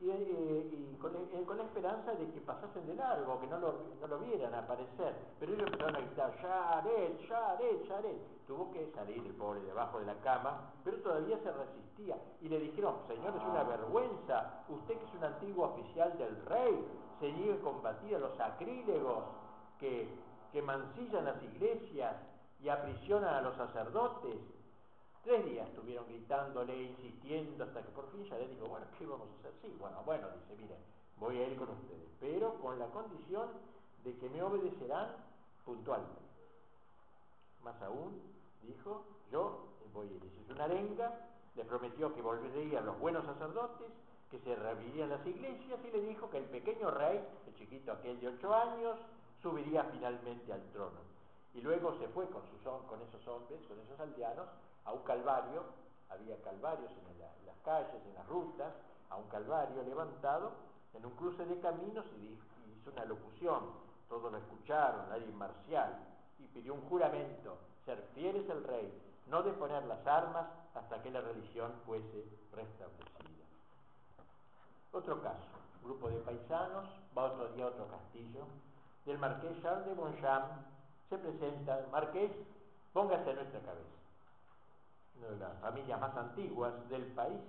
[0.00, 3.74] y, eh, con, eh, con, la esperanza de que pasasen de largo, que no lo,
[4.00, 5.14] no lo vieran aparecer.
[5.38, 8.46] Pero ellos empezaron a gritar, Yaret, Yaret, Yaret.
[8.46, 12.16] Tuvo que salir el pobre debajo de la cama, pero todavía se resistía.
[12.40, 16.86] Y le dijeron, señor, es una vergüenza, usted que es un antiguo oficial del rey,
[17.20, 19.24] se niega a combatir a los sacrílegos
[19.78, 20.08] que,
[20.50, 22.16] que mancillan las iglesias
[22.62, 24.36] y aprisionan a los sacerdotes.
[25.22, 29.28] Tres días estuvieron gritándole, insistiendo, hasta que por fin ya le dijo, bueno, ¿qué vamos
[29.28, 29.52] a hacer?
[29.60, 30.76] Sí, bueno, bueno, dice, mire,
[31.18, 33.48] voy a ir con ustedes, pero con la condición
[34.02, 35.08] de que me obedecerán
[35.64, 36.20] puntualmente.
[37.62, 38.18] Más aún,
[38.62, 40.24] dijo, yo voy a ir.
[40.24, 41.12] Hizo una arenga,
[41.54, 43.88] le prometió que volverían los buenos sacerdotes,
[44.30, 48.18] que se revirían las iglesias y le dijo que el pequeño rey, el chiquito aquel
[48.20, 48.96] de ocho años,
[49.42, 51.00] subiría finalmente al trono.
[51.52, 54.46] Y luego se fue con, sus, con esos hombres, con esos aldeanos,
[54.84, 55.64] a un calvario,
[56.08, 58.72] había calvarios en, las calles, en las rutas,
[59.08, 60.52] a un calvario levantado
[60.94, 62.38] en un cruce de caminos y
[62.76, 63.60] hizo una locución,
[64.08, 65.96] todos lo escucharon, nadie marcial,
[66.38, 68.92] y pidió un juramento, ser fieles al rey,
[69.26, 73.44] no de poner las armas hasta que la religión fuese restablecida.
[74.92, 75.46] Otro caso,
[75.84, 78.44] grupo de paisanos va otro día a otro castillo,
[79.04, 80.50] del marqués Charles de Bonchamp
[81.08, 82.30] se presenta, marqués,
[82.92, 83.99] póngase a nuestra cabeza.
[85.20, 87.40] Una de las familias más antiguas del país.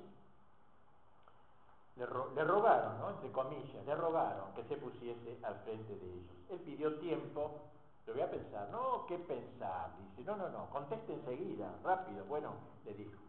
[1.95, 3.09] Le, rogaron, ¿no?
[3.11, 6.35] entre comillas, le rogaron que se pusiese al frente de ellos.
[6.49, 7.71] Él pidió tiempo
[8.07, 8.69] lo voy a pensar.
[8.71, 9.91] No, ¿qué pensar?
[10.17, 12.25] Dice, no, no, no, conteste enseguida, rápido.
[12.25, 12.53] Bueno,
[12.85, 13.19] le dijo,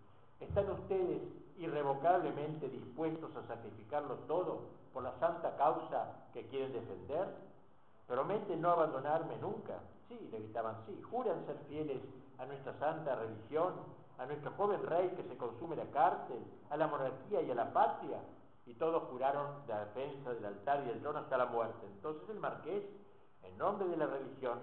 [0.41, 1.23] ¿están ustedes
[1.59, 7.29] irrevocablemente dispuestos a sacrificarlo todo por la santa causa que quieren defender?
[8.07, 9.79] ¿Prometen no abandonarme nunca?
[10.09, 11.01] Sí, le gritaban, sí.
[11.11, 12.01] ¿Juran ser fieles
[12.39, 13.75] a nuestra santa religión?
[14.23, 16.39] ¿A nuestro joven rey que se consume la cárcel?
[16.71, 18.19] ¿A la monarquía y a la patria?
[18.67, 21.85] Y todos juraron la defensa del altar y del trono hasta la muerte.
[21.87, 22.85] Entonces el marqués
[23.43, 24.61] en nombre de la religión,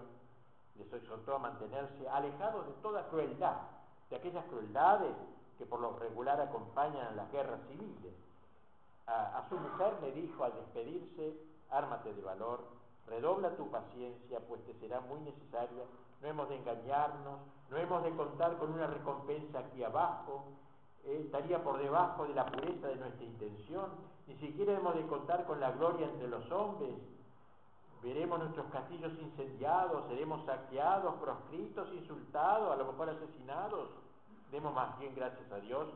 [0.77, 3.57] les exhortó a mantenerse alejados de toda crueldad,
[4.09, 5.13] de aquellas crueldades
[5.57, 8.13] que por lo regular acompañan a las guerras civiles.
[9.07, 11.35] A, a su mujer le dijo al despedirse,
[11.69, 12.63] ármate de valor,
[13.07, 15.83] redobla tu paciencia, pues te será muy necesaria,
[16.21, 20.45] no hemos de engañarnos, no hemos de contar con una recompensa aquí abajo,
[21.05, 23.89] eh, estaría por debajo de la pureza de nuestra intención,
[24.27, 26.95] ni siquiera hemos de contar con la gloria entre los hombres,
[28.01, 33.89] veremos nuestros castillos incendiados, seremos saqueados, proscritos, insultados, a lo mejor asesinados.
[34.51, 35.87] Demos más bien gracias a Dios,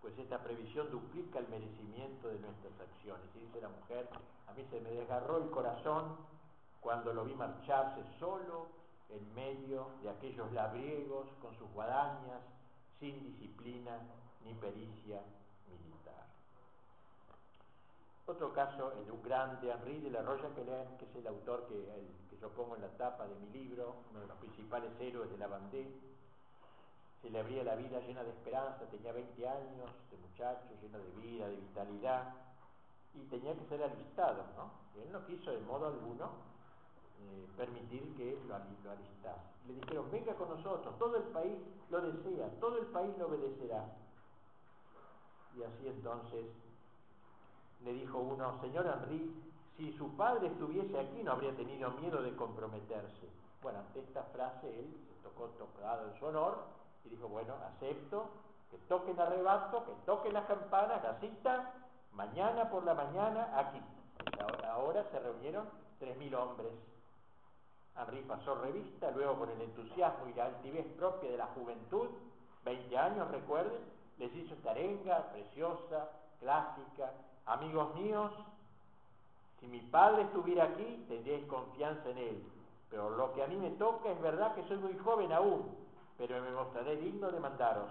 [0.00, 3.24] pues esta previsión duplica el merecimiento de nuestras acciones.
[3.36, 4.08] Y dice la mujer,
[4.46, 6.16] a mí se me desgarró el corazón
[6.80, 8.66] cuando lo vi marcharse solo
[9.10, 12.42] en medio de aquellos labriegos con sus guadañas,
[13.00, 13.98] sin disciplina
[14.44, 15.22] ni pericia
[15.68, 16.26] militar.
[18.26, 21.74] Otro caso, el de un grande Henri de la Roya-Quelaine, que es el autor que,
[22.28, 25.38] que yo pongo en la tapa de mi libro, uno de los principales héroes de
[25.38, 25.88] la Bandé.
[27.22, 31.10] Se le abría la vida llena de esperanza, tenía 20 años, de muchacho, lleno de
[31.22, 32.34] vida, de vitalidad,
[33.14, 34.70] y tenía que ser alistado, ¿no?
[35.02, 36.30] Él no quiso de modo alguno
[37.20, 39.48] eh, permitir que lo, alistase.
[39.66, 41.54] Le dijeron, venga con nosotros, todo el país
[41.90, 43.84] lo desea, todo el país lo obedecerá.
[45.56, 46.46] Y así entonces
[47.84, 49.30] le dijo uno, señor Henry,
[49.76, 53.28] si su padre estuviese aquí no habría tenido miedo de comprometerse.
[53.62, 56.58] Bueno, ante esta frase él se tocó tocado en su honor
[57.04, 58.26] y dijo, bueno, acepto
[58.70, 61.72] que toquen arrebato, que toquen las campanas, la cita,
[62.12, 63.80] mañana por la mañana aquí.
[64.40, 65.64] Ahora, ahora se reunieron
[65.98, 66.72] tres mil hombres.
[67.98, 72.08] Henry pasó revista, luego con el entusiasmo y la altivez propia de la juventud,
[72.64, 73.80] 20 años, recuerden,
[74.18, 77.12] les hizo esta arenga preciosa, clásica,
[77.48, 78.30] Amigos míos,
[79.58, 82.42] si mi padre estuviera aquí, tendríais confianza en él.
[82.90, 85.74] Pero lo que a mí me toca es verdad que soy muy joven aún,
[86.18, 87.90] pero me mostraré digno de mandaros.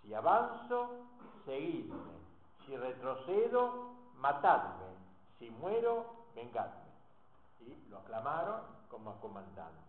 [0.00, 0.90] Si avanzo,
[1.44, 1.96] seguidme.
[2.64, 4.86] Si retrocedo, matadme.
[5.40, 6.83] Si muero, vengadme.
[7.66, 9.80] Y lo aclamaron como comandante.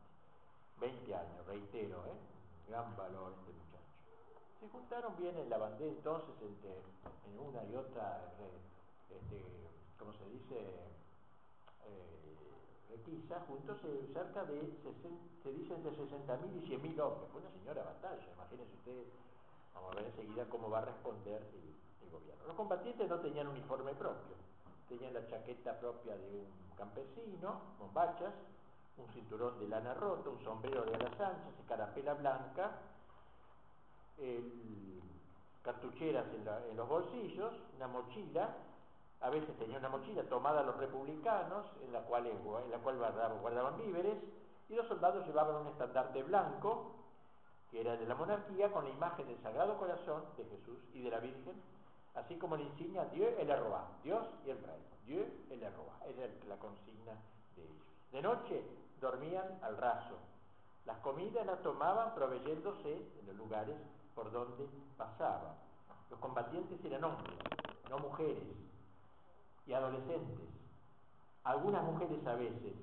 [0.80, 2.18] Veinte años, reitero, ¿eh?
[2.68, 3.76] gran valor este muchacho.
[4.60, 6.82] Se juntaron bien en la bandera entonces entre,
[7.28, 8.34] en una y otra
[9.10, 9.42] este,
[9.98, 10.56] como se dice,
[11.86, 12.36] eh,
[12.90, 13.78] requisa, juntos
[14.14, 14.62] cerca de,
[15.44, 17.30] se dice entre 60.000 y 100.000 hombres.
[17.32, 19.08] Fue una señora batalla, imagínense ustedes,
[19.74, 21.42] vamos a ver enseguida cómo va a responder
[22.02, 22.46] el gobierno.
[22.48, 24.36] Los combatientes no tenían uniforme propio,
[24.88, 28.34] tenían la chaqueta propia de un campesino, bombachas,
[28.98, 32.72] un cinturón de lana rota, un sombrero de alas anchas, carapela blanca,
[35.64, 38.56] cartucheras en, la, en, los bolsillos, una mochila
[39.22, 42.98] a veces tenía una mochila tomada a los republicanos, en la cual, en la cual
[42.98, 44.18] guardaban víveres,
[44.70, 46.92] y los soldados llevaban un estandarte blanco,
[47.72, 51.10] que era de la monarquía, con la imagen del Sagrado Corazón de Jesús y de
[51.10, 51.56] la Virgen,
[52.16, 56.34] así como la insignia Dios el roi, Dios y el Rey, Dios el roi, era
[56.48, 57.14] la consigna
[57.56, 57.86] de ellos.
[58.12, 58.64] De noche
[59.00, 60.18] dormían al raso,
[60.86, 63.76] las comidas las tomaban proveyéndose en los lugares
[64.14, 65.54] por donde pasaban.
[66.10, 67.38] Los combatientes eran hombres,
[67.90, 68.44] no mujeres,
[69.66, 70.48] y adolescentes,
[71.44, 72.74] algunas mujeres a veces,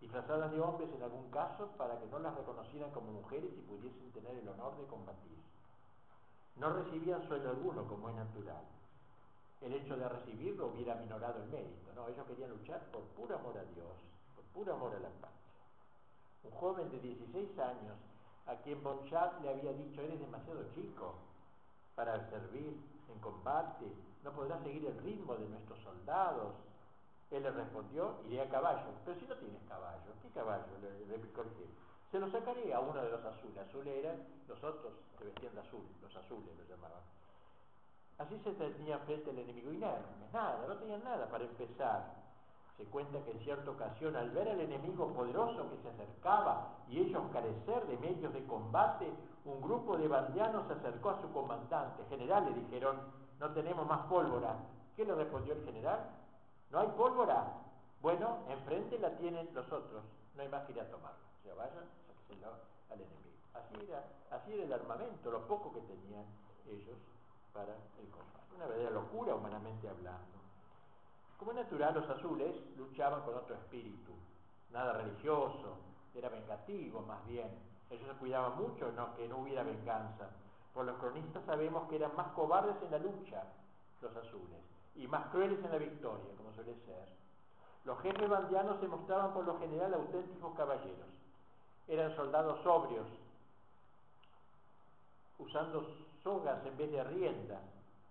[0.00, 4.10] disfrazadas de hombres en algún caso para que no las reconocieran como mujeres y pudiesen
[4.12, 5.36] tener el honor de combatir.
[6.56, 8.64] No recibían sueldo alguno, como es natural.
[9.60, 13.56] El hecho de recibirlo hubiera minorado el mérito, no, ellos querían luchar por puro amor
[13.58, 13.88] a Dios,
[14.34, 15.30] por puro amor a la patria.
[16.44, 17.96] Un joven de 16 años,
[18.46, 21.14] a quien Bonchat le había dicho, eres demasiado chico
[21.94, 22.78] para servir
[23.08, 23.86] en combate,
[24.22, 26.54] no podrás seguir el ritmo de nuestros soldados.
[27.30, 28.90] Él le respondió, iré a caballo.
[29.04, 30.64] Pero si no tienes caballo, ¿qué caballo?
[30.82, 31.44] Le replicó.
[32.10, 33.58] Se lo sacaré a uno de los azules.
[33.58, 34.16] Azul eran,
[34.48, 37.02] los otros se vestían de azul, los azules lo llamaban.
[38.18, 42.14] Así se tenía frente al enemigo inerme, nada, no tenían nada para empezar.
[42.78, 47.00] Se cuenta que en cierta ocasión, al ver al enemigo poderoso que se acercaba y
[47.00, 49.10] ellos carecer de medios de combate,
[49.44, 52.02] un grupo de bandianos se acercó a su comandante.
[52.10, 53.00] General, le dijeron,
[53.38, 54.56] no tenemos más pólvora.
[54.94, 56.00] ¿Qué le respondió el general?
[56.70, 57.52] ¿No hay pólvora?
[58.02, 60.04] Bueno, enfrente la tienen los otros,
[60.34, 61.25] no hay más que ir a tomarla.
[61.54, 61.84] Vayan,
[62.90, 63.36] al enemigo.
[63.54, 66.24] Así era, así era el armamento, lo poco que tenían
[66.68, 66.98] ellos
[67.52, 68.54] para el combate.
[68.54, 70.36] Una verdadera locura humanamente hablando.
[71.38, 74.12] Como es natural, los azules luchaban con otro espíritu,
[74.70, 75.76] nada religioso,
[76.14, 77.50] era vengativo más bien.
[77.90, 80.30] Ellos se cuidaban mucho no, que no hubiera venganza.
[80.72, 83.44] Por los cronistas sabemos que eran más cobardes en la lucha,
[84.00, 84.60] los azules,
[84.94, 87.08] y más crueles en la victoria, como suele ser.
[87.84, 91.15] Los jefes bandianos se mostraban por lo general auténticos caballeros.
[91.88, 93.06] Eran soldados sobrios,
[95.38, 95.86] usando
[96.22, 97.62] sogas en vez de riendas,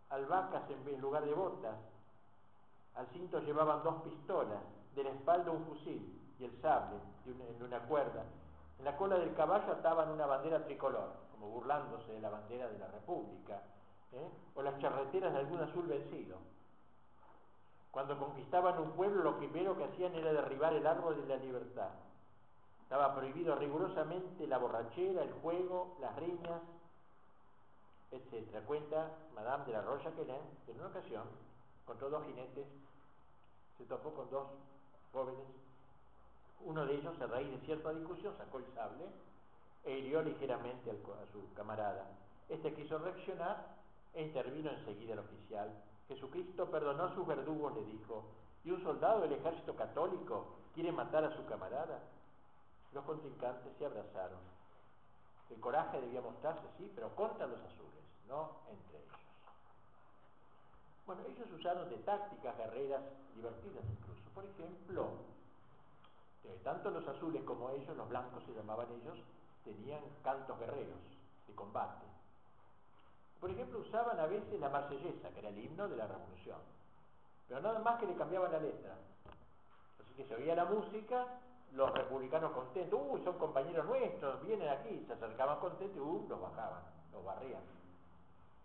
[0.10, 1.76] albahacas en lugar de botas.
[2.96, 4.62] Al cinto llevaban dos pistolas,
[4.96, 6.96] de la espalda un fusil y el sable
[7.26, 8.24] en una cuerda.
[8.80, 12.80] En la cola del caballo ataban una bandera tricolor, como burlándose de la bandera de
[12.80, 13.62] la República,
[14.14, 14.30] ¿eh?
[14.56, 16.38] o las charreteras de algún azul vencido.
[17.92, 21.90] Cuando conquistaban un pueblo, lo primero que hacían era derribar el árbol de la libertad.
[22.86, 26.62] Estaba prohibido rigurosamente la borrachera, el juego, las riñas,
[28.12, 28.64] etc.
[28.68, 31.24] Cuenta Madame de la Roya que en una ocasión,
[31.88, 32.68] con dos jinetes,
[33.80, 34.48] se topó con dos
[35.12, 35.48] jóvenes.
[36.64, 39.06] Uno de ellos, a raíz de cierta discusión, sacó el sable
[39.84, 42.06] e hirió ligeramente a su camarada.
[42.50, 43.66] Este quiso reaccionar
[44.14, 45.70] e intervino enseguida el oficial.
[46.08, 48.26] Jesucristo perdonó a sus verdugos, le dijo,
[48.64, 52.00] y un soldado del ejército católico quiere matar a su camarada.
[52.96, 54.40] Los contrincantes se abrazaron.
[55.50, 59.20] El coraje debía mostrarse, sí, pero contra los azules, no entre ellos.
[61.06, 63.02] Bueno, ellos usaron de tácticas guerreras
[63.36, 64.24] divertidas incluso.
[64.34, 65.10] Por ejemplo,
[66.64, 69.20] tanto los azules como ellos, los blancos se llamaban ellos,
[69.66, 71.02] tenían cantos guerreros
[71.48, 72.06] de combate.
[73.42, 76.60] Por ejemplo, usaban a veces la marsellesa, que era el himno de la revolución.
[77.50, 78.96] Pero nada más que le cambiaban la letra.
[80.00, 81.28] Así que se oía la música
[81.74, 86.82] los republicanos contentos, uy, son compañeros nuestros, vienen aquí, se acercaban contentos uh, los bajaban,
[87.12, 87.62] los barrían.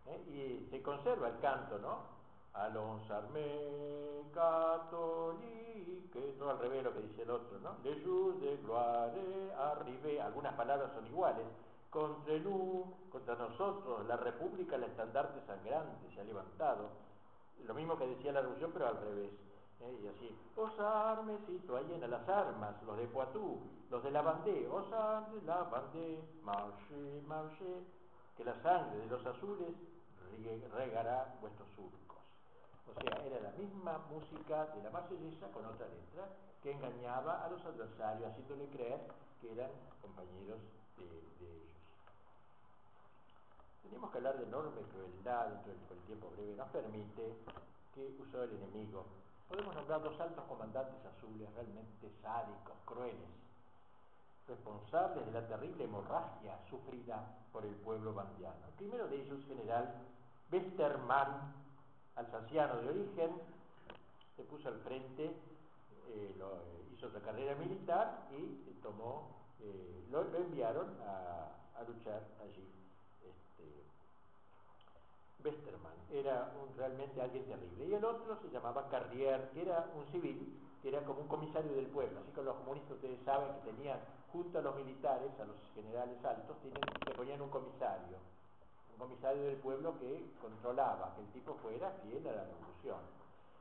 [0.06, 0.24] ¿Eh?
[0.28, 2.20] Y se conserva el canto, ¿no?
[2.54, 7.76] Alons armé catholique, todo al revés lo que dice el otro, ¿no?
[7.84, 11.46] Le de gloire arrivé, algunas palabras son iguales.
[11.90, 16.88] Contra nous, contra nosotros, la república, el estandarte sangrante se ha levantado.
[17.66, 19.30] Lo mismo que decía la revolución, pero al revés.
[19.80, 20.00] ¿Eh?
[20.02, 23.58] y así, os armes, ahí en las armas, los de Poitou,
[23.90, 27.84] los de la Bandé, os armes, la Bandé, marche, marche,
[28.36, 29.74] que la sangre de los azules
[30.72, 32.18] regará vuestros surcos.
[32.88, 36.28] O sea, era la misma música de la marsellesa con otra letra
[36.62, 39.00] que engañaba a los adversarios, haciéndole creer
[39.40, 39.70] que eran
[40.02, 40.58] compañeros
[40.96, 41.70] de, ellos.
[43.82, 47.34] Tenemos que hablar de enorme crueldad dentro del tiempo breve, nos permite
[47.94, 49.04] que usó el enemigo
[49.50, 53.34] Podemos nombrar dos altos comandantes azules realmente sádicos, crueles,
[54.46, 57.20] responsables de la terrible hemorragia sufrida
[57.52, 58.64] por el pueblo bandiano.
[58.68, 59.92] El primero de ellos, general
[60.52, 61.52] Westermann,
[62.14, 63.30] alsaciano de origen,
[64.36, 65.34] se puso al frente, eh,
[66.08, 72.68] eh, hizo otra carrera militar y tomó, eh, lo, enviaron a, luchar allí.
[73.24, 73.64] Este,
[75.44, 77.86] Westermann, era un, realmente alguien terrible.
[77.86, 81.72] Y el otro se llamaba Carrier, que era un civil, que era como un comisario
[81.72, 82.20] del pueblo.
[82.20, 83.98] Así que los comunistas, ustedes saben que tenían,
[84.32, 86.80] junto a los militares, a los generales altos, tienen,
[87.16, 88.16] ponían un comisario,
[88.92, 93.00] un comisario del pueblo que controlaba que el tipo fuera fiel a la revolución.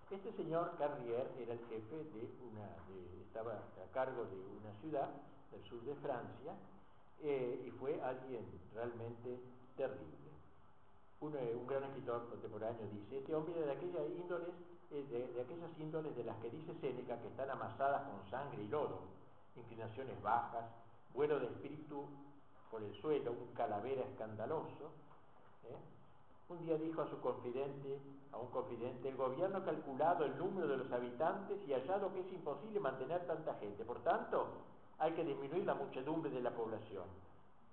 [0.09, 2.65] Este señor Carrier era el jefe de una,
[3.21, 5.09] estaba a cargo de una ciudad
[5.51, 6.53] del sur de Francia
[7.21, 9.39] eh, y fue alguien realmente
[9.77, 10.29] terrible.
[11.21, 14.55] Eh, un, gran escritor contemporáneo dice, este hombre de aquellas índoles,
[14.89, 15.03] eh,
[15.35, 19.01] de, aquellas índoles de las que dice Séneca que están amasadas con sangre y lodo,
[19.57, 20.63] inclinaciones bajas,
[21.13, 22.05] vuelo de espíritu
[22.71, 24.93] por el suelo, un calavera escandaloso.
[25.65, 25.75] ¿eh?
[26.47, 27.99] Un día dijo a su confidente,
[28.31, 32.21] a un confidente, el gobierno ha calculado el número de los habitantes y hallado que
[32.21, 33.83] es imposible mantener tanta gente.
[33.83, 34.47] Por tanto,
[34.97, 37.03] hay que disminuir la muchedumbre de la población.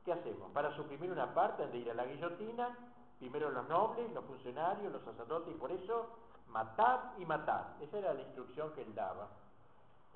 [0.05, 0.51] ¿Qué hacemos?
[0.51, 2.77] Para suprimir una parte han de ir a la guillotina
[3.19, 6.07] Primero los nobles, los funcionarios, los sacerdotes, y por eso
[6.49, 7.77] matar y matar.
[7.81, 9.29] Esa era la instrucción que él daba.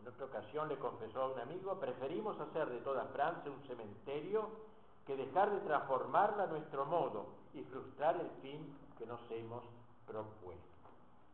[0.01, 4.49] En otra ocasión le confesó a un amigo, preferimos hacer de toda Francia un cementerio
[5.07, 9.63] que dejar de transformarla a nuestro modo y frustrar el fin que nos hemos
[10.07, 10.65] propuesto.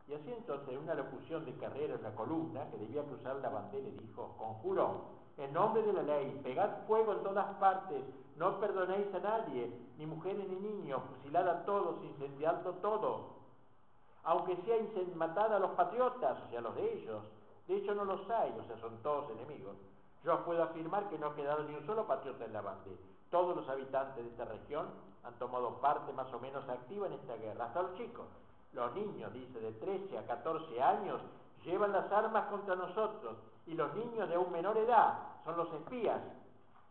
[0.07, 3.49] Y así entonces, en una locución de carrera en la columna, que debía cruzar la
[3.49, 8.03] bandera, dijo, conjuro, en nombre de la ley, pegad fuego en todas partes,
[8.37, 13.37] no perdonéis a nadie, ni mujeres ni niños, fusilad a todos, incendiando todo.
[14.23, 14.77] Aunque sea
[15.15, 17.23] matada a los patriotas, o sea, los de ellos,
[17.67, 19.75] de hecho no los hay, o sea, son todos enemigos.
[20.23, 22.97] Yo puedo afirmar que no ha quedado ni un solo patriota en la bandera.
[23.29, 24.87] Todos los habitantes de esta región
[25.23, 28.25] han tomado parte más o menos activa en esta guerra, hasta los chicos.
[28.73, 31.21] Los niños, dice, de 13 a 14 años
[31.63, 36.21] llevan las armas contra nosotros y los niños de aún menor edad son los espías.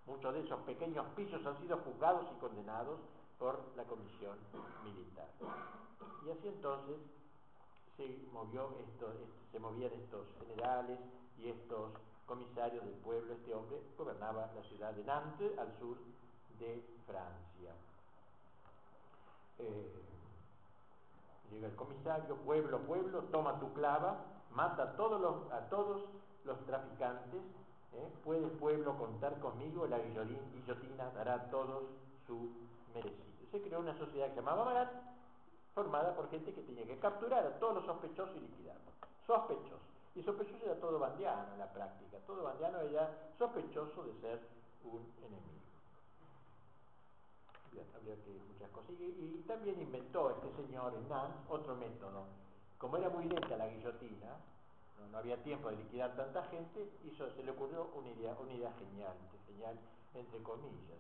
[0.06, 3.00] Muchos de esos pequeños pillos han sido juzgados y condenados
[3.38, 4.36] por la comisión
[4.84, 5.28] militar.
[6.24, 6.96] Y así entonces
[7.96, 9.12] se movió esto,
[9.50, 10.98] se movían estos generales
[11.38, 11.92] y estos
[12.26, 13.32] comisarios del pueblo.
[13.32, 15.96] Este hombre gobernaba la ciudad de Nantes al sur
[16.60, 17.72] de Francia.
[19.58, 20.02] Eh,
[21.50, 24.18] llega el comisario, pueblo, pueblo, toma tu clava,
[24.50, 26.02] mata a todos los, a todos
[26.46, 27.42] los traficantes,
[27.94, 28.08] ¿eh?
[28.24, 31.84] puede pueblo contar conmigo, la guillotina dará todos
[32.26, 32.50] su
[32.94, 33.26] merecido.
[33.50, 34.92] Se creó una sociedad que se llamaba Marat,
[35.74, 38.94] formada por gente que tenía que capturar a todos los sospechosos y liquidarlos.
[39.26, 39.80] Sospechosos.
[40.14, 42.18] Y sospechoso era todo bandiano en la práctica.
[42.26, 44.40] Todo bandiano era sospechoso de ser
[44.84, 45.56] un enemigo
[47.94, 48.90] habría que muchas cosas.
[49.00, 52.24] Y, también inventó este señor Hernán otro método.
[52.78, 54.36] Como era muy lenta la guillotina,
[55.10, 58.72] no, había tiempo de liquidar tanta gente, hizo, se le ocurrió una idea, una idea
[58.78, 59.78] genial,
[60.14, 60.98] entre comillas.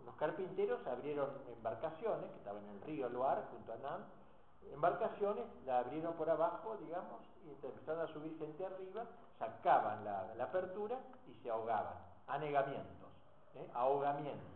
[0.00, 4.24] Unos carpinteros abrieron embarcaciones que estaban en el río Loire junto a Nantes,
[4.72, 9.06] embarcaciones, la abrieron por abajo, digamos, y empezaron a subir gente arriba,
[9.38, 11.94] sacaban la, apertura y se ahogaban.
[12.26, 13.10] Anegamientos,
[13.54, 13.68] ¿eh?
[13.74, 14.54] ahogamientos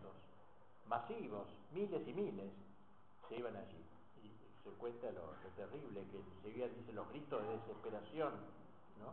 [0.89, 2.51] masivos, miles y miles,
[3.29, 3.85] se iban allí.
[4.23, 4.33] Y
[4.65, 8.33] se cuenta lo, terrible que se oían, dice, los gritos de desesperación,
[8.99, 9.13] ¿no?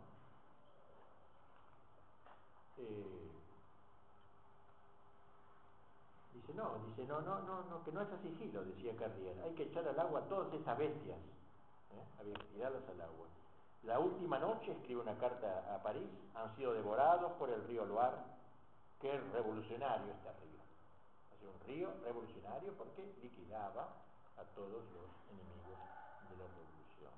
[2.78, 3.30] Eh,
[6.34, 9.64] dice, no, dice, no, no, no, no, que no haya sigilo, decía Carrier, hay que
[9.64, 12.34] echar al agua a todas estas bestias, ¿eh?
[12.52, 13.26] tirarlas al agua.
[13.84, 18.16] La última noche escribe una carta a París, han sido devorados por el río Loire,
[19.00, 20.46] que es revolucionario este río
[21.46, 23.88] un río revolucionario porque liquidaba
[24.36, 25.78] a todos los enemigos
[26.28, 27.12] de la revolución.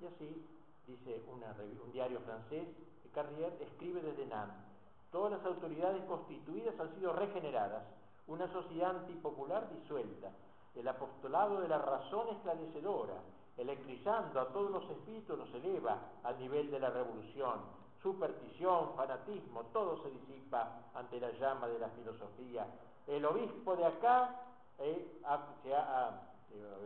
[0.00, 0.57] Y así,
[0.88, 2.66] dice un diario francés,
[3.14, 4.64] Carrier escribe desde Nantes,
[5.10, 7.84] todas las autoridades constituidas han sido regeneradas,
[8.26, 10.30] una sociedad antipopular disuelta,
[10.74, 13.14] el apostolado de la razón esclarecedora,
[13.56, 17.60] electrizando a todos los espíritus, nos eleva al nivel de la revolución.
[18.02, 22.66] Superstición, fanatismo, todo se disipa ante la llama de la filosofía.
[23.08, 24.40] El obispo de acá,
[24.78, 25.20] eh,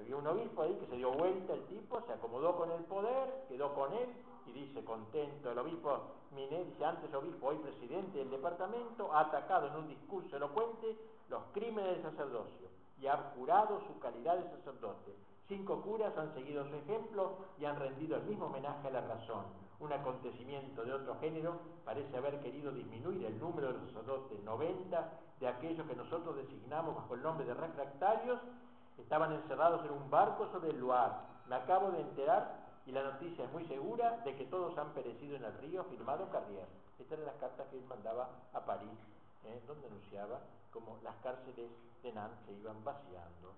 [0.00, 3.44] había un obispo ahí que se dio vuelta el tipo, se acomodó con el poder,
[3.48, 4.08] quedó con él
[4.46, 6.00] y dice contento, el obispo
[6.34, 10.96] Minet dice antes obispo, hoy presidente del departamento, ha atacado en un discurso elocuente
[11.28, 12.68] los crímenes del sacerdocio
[13.00, 15.14] y ha jurado su calidad de sacerdote.
[15.48, 19.44] Cinco curas han seguido su ejemplo y han rendido el mismo homenaje a la razón.
[19.80, 24.42] Un acontecimiento de otro género parece haber querido disminuir el número de los sacerdotes.
[24.44, 28.38] 90 de aquellos que nosotros designamos bajo el nombre de refractarios
[28.98, 31.14] estaban encerrados en un barco sobre el Loire.
[31.48, 35.36] Me acabo de enterar, y la noticia es muy segura, de que todos han perecido
[35.36, 36.66] en el río, firmado Carrier.
[36.98, 38.98] Estas eran las cartas que él mandaba a París,
[39.44, 39.62] ¿eh?
[39.66, 40.40] donde anunciaba
[40.72, 41.70] como las cárceles
[42.02, 43.52] de Nantes se iban vaciando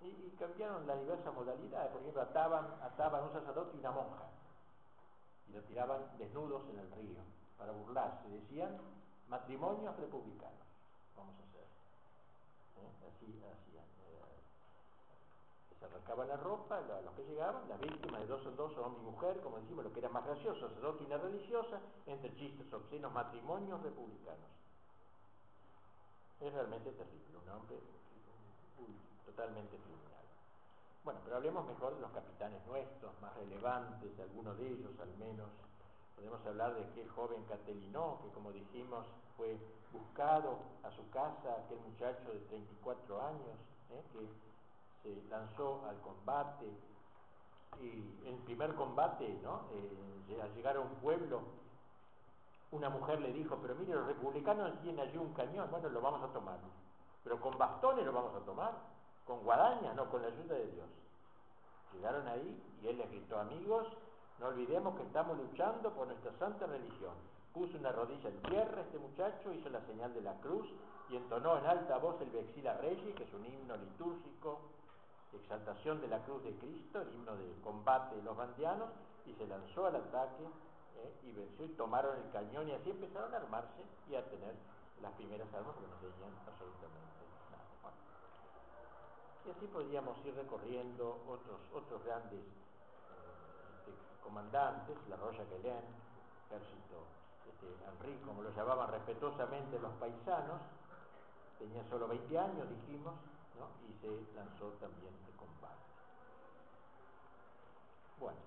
[0.00, 1.90] y, cambiaron las diversas modalidades.
[1.90, 4.24] Por ejemplo, ataban, ataban un sacerdote y una monja
[5.48, 7.20] y lo tiraban desnudos en el río
[7.58, 8.28] para burlarse.
[8.28, 8.76] Decían
[9.28, 10.66] matrimonios republicanos.
[11.16, 11.55] Vamos a hacer.
[12.76, 13.08] ¿Eh?
[13.08, 13.84] Así hacían.
[14.06, 14.36] Eh,
[15.78, 19.06] se arrancaban la ropa, los que llegaban, las víctimas de dos en dos, hombre y
[19.06, 20.70] mujer, como decimos, lo que era más gracioso,
[21.06, 24.50] una religiosa, entre chistes obscenos, matrimonios republicanos.
[26.40, 27.80] Es realmente terrible, un hombre
[29.26, 30.24] totalmente criminal.
[31.04, 35.48] Bueno, pero hablemos mejor de los capitanes nuestros, más relevantes, algunos de ellos al menos.
[36.16, 39.06] Podemos hablar de aquel joven Catelinó, que como dijimos
[39.36, 39.56] fue
[39.92, 43.56] buscado a su casa, aquel muchacho de 34 años,
[43.90, 44.02] ¿eh?
[44.12, 44.28] que
[45.02, 46.66] se lanzó al combate.
[47.80, 49.66] Y en el primer combate, ¿no?
[49.72, 51.40] Eh, al llegar a un pueblo,
[52.72, 56.22] una mujer le dijo, pero mire, los republicanos tienen allí un cañón, bueno, lo vamos
[56.22, 56.58] a tomar.
[57.22, 58.72] Pero con bastones lo vamos a tomar
[59.26, 60.86] con guadaña, no, con la ayuda de Dios.
[61.92, 63.88] Llegaron ahí y él les gritó, amigos,
[64.38, 67.14] No olvidemos que estamos luchando por nuestra santa religión.
[67.54, 70.66] Puso una rodilla en tierra este muchacho, hizo la señal de la cruz
[71.08, 74.60] y entonó en alta voz el Vexila Regi, que es un himno litúrgico
[75.36, 78.88] exaltación de la cruz de Cristo, el himno de combate de los bandianos,
[79.26, 80.44] y se lanzó al ataque
[80.96, 84.54] eh, y venció y tomaron el cañón y así empezaron a armarse y a tener
[85.02, 87.92] las primeras armas que no tenían absolutamente nada.
[89.46, 92.40] Y así podríamos ir recorriendo otros, otros grandes
[94.26, 95.86] comandantes, la Roya Quelén,
[96.50, 97.06] ejército
[97.46, 97.66] este,
[98.26, 100.60] como lo llamaban respetuosamente los paisanos,
[101.58, 103.14] tenía solo 20 años, dijimos,
[103.88, 105.86] y se lanzó también el combate.
[108.18, 108.38] Bueno,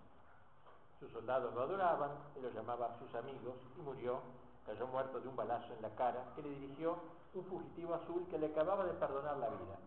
[0.99, 4.19] sus soldados lo adoraban, él lo llamaba sus amigos y murió,
[4.65, 6.97] cayó muerto de un balazo en la cara que le dirigió
[7.33, 9.79] un fugitivo azul que le acababa de perdonar la vida.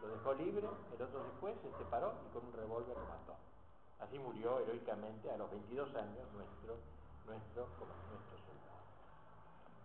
[0.00, 3.34] Lo dejó libre, el otro después se separó y con un revólver lo mató.
[4.00, 6.76] Así murió heroicamente a los 22 años nuestro,
[7.26, 7.98] nuestro, soldado.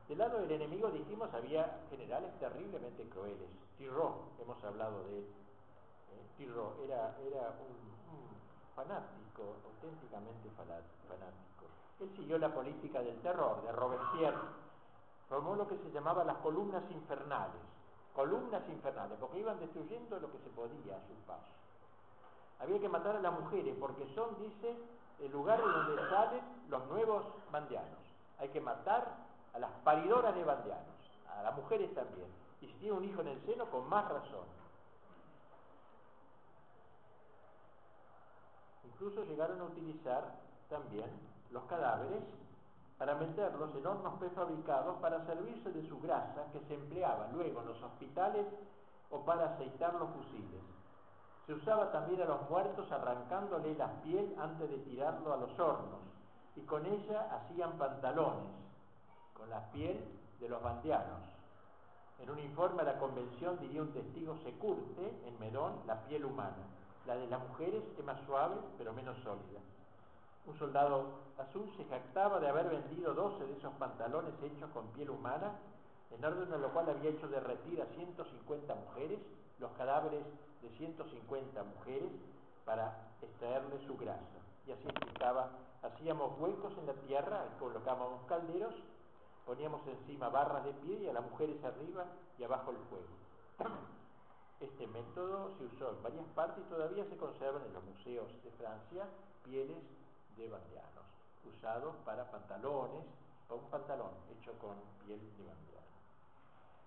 [0.07, 3.49] Del lado del enemigo, dijimos, había generales terriblemente crueles.
[3.77, 5.25] Tiró, hemos hablado de él.
[5.25, 6.83] ¿eh?
[6.85, 7.93] era, era un,
[8.75, 11.65] fanático, auténticamente fanático.
[11.99, 14.63] Él siguió la política del terror de Robespierre.
[15.29, 17.61] Formó lo que se llamaba las columnas infernales.
[18.13, 21.62] Columnas infernales, porque iban destruyendo lo que se podía a su paso.
[22.63, 24.73] Había que matar a las mujeres, porque son, dice,
[25.19, 27.99] el lugar de donde salen los nuevos mandianos.
[28.39, 29.05] Hay que matar
[29.53, 30.95] a las paridoras de bandianos,
[31.29, 32.27] a las mujeres también.
[32.61, 34.45] Y si tiene un hijo en el seno, con más razón.
[38.85, 40.23] Incluso llegaron a utilizar
[40.69, 41.11] también
[41.51, 42.23] los cadáveres
[42.97, 47.67] para meterlos en hornos prefabricados para servirse de su grasa que se empleaba luego en
[47.67, 48.45] los hospitales
[49.09, 50.72] o para aceitar los fusiles.
[51.45, 55.99] Se usaba también a los muertos arrancándole la piel antes de tirarlo a los hornos
[56.55, 58.49] y con ella hacían pantalones
[59.33, 59.99] con la piel
[60.39, 61.21] de los bandianos.
[62.19, 66.23] En un informe a la convención diría un testigo se curte en Medón la piel
[66.23, 66.63] humana.
[67.05, 69.59] La de las mujeres es más suave pero menos sólida.
[70.45, 71.05] Un soldado
[71.37, 75.51] azul se jactaba de haber vendido 12 de esos pantalones hechos con piel humana,
[76.11, 79.19] en orden a lo cual había hecho derretir a 150 mujeres,
[79.59, 80.23] los cadáveres
[80.63, 82.11] de 150 mujeres,
[82.65, 84.39] para extraerle su grasa.
[84.65, 85.51] Y así explicaba,
[85.83, 88.73] hacíamos huecos en la tierra, colocábamos calderos
[89.45, 92.05] Poníamos encima barras de pie y a las mujeres arriba
[92.37, 93.13] y abajo el fuego.
[94.61, 98.51] Este método se usó en varias partes y todavía se conservan en los museos de
[98.51, 99.05] Francia
[99.43, 99.83] pieles
[100.37, 101.03] de bandianos,
[101.43, 103.03] usados para pantalones,
[103.49, 105.43] para un pantalón hecho con piel de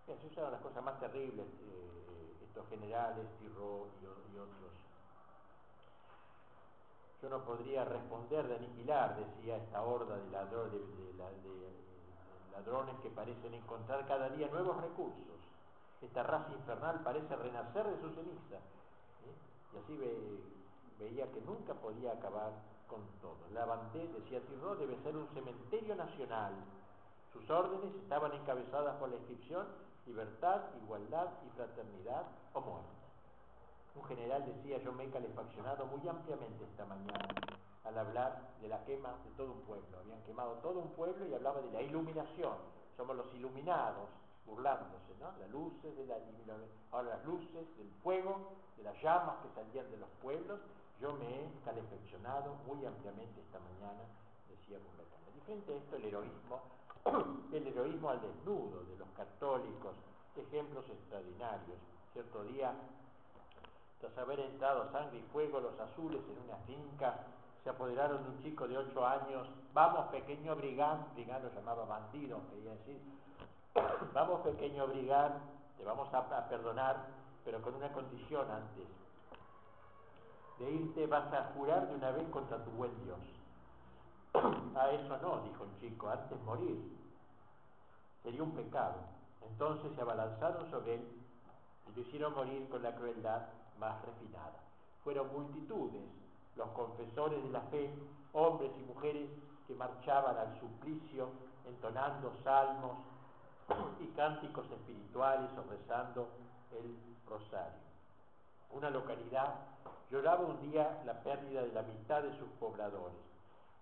[0.06, 0.14] bandiano.
[0.14, 4.72] Bien, se usaron las cosas más terribles, eh, estos generales, Tiró y, otros.
[7.22, 11.72] Yo no podría responder de aniquilar, decía esta horda de ladrones de, de
[12.52, 15.40] ladrones que parecen encontrar cada día nuevos recursos.
[16.02, 18.56] Esta raza infernal parece renacer de su ceniza.
[18.56, 19.34] ¿eh?
[19.72, 19.96] Y así
[20.98, 22.52] veía que nunca podía acabar
[22.86, 23.38] con todo.
[23.52, 26.52] La bandera, decía Tiró, debe ser un cementerio nacional.
[27.32, 29.66] Sus órdenes estaban encabezadas por la inscripción
[30.06, 32.96] libertad, igualdad y fraternidad o muerte.
[33.94, 37.28] Un general decía, yo me he calefaccionado muy ampliamente esta mañana
[37.84, 39.98] al hablar de la quema de todo un pueblo.
[39.98, 42.54] Habían quemado todo un pueblo y hablaba de la iluminación.
[42.96, 44.08] Somos los iluminados,
[44.44, 45.32] burlándose, ¿no?
[45.38, 46.16] Las luces de la
[46.92, 50.60] ahora las luces del fuego, de las llamas que salían de los pueblos.
[51.00, 54.02] Yo me he calefaccionado muy ampliamente esta mañana,
[54.48, 55.20] decía Burlacán.
[55.34, 56.60] Diferente a esto, el heroísmo,
[57.52, 59.94] el heroísmo al desnudo de los católicos,
[60.36, 61.78] ejemplos extraordinarios.
[62.12, 62.72] Cierto día,
[64.00, 67.14] tras haber entrado sangre y fuego los azules en una finca
[67.62, 72.38] se apoderaron de un chico de ocho años, vamos pequeño brigán, brigán lo llamaba bandido,
[72.50, 73.00] quería decir,
[74.14, 75.32] vamos pequeño brigán,
[75.76, 77.08] te vamos a, perdonar,
[77.44, 78.86] pero con una condición antes,
[80.60, 83.18] de irte vas a jurar de una vez contra tu buen Dios.
[84.76, 86.95] a eso no, dijo el chico, antes morir.
[88.26, 88.96] Sería un pecado.
[89.48, 91.08] Entonces se abalanzaron sobre él
[91.86, 93.42] y lo hicieron morir con la crueldad
[93.78, 94.58] más refinada.
[95.04, 96.02] Fueron multitudes
[96.56, 97.88] los confesores de la fe,
[98.32, 99.30] hombres y mujeres
[99.68, 101.28] que marchaban al suplicio
[101.68, 102.96] entonando salmos
[104.00, 106.26] y cánticos espirituales o rezando
[106.72, 106.96] el
[107.30, 107.78] rosario.
[108.72, 109.54] Una localidad
[110.10, 113.22] lloraba un día la pérdida de la mitad de sus pobladores.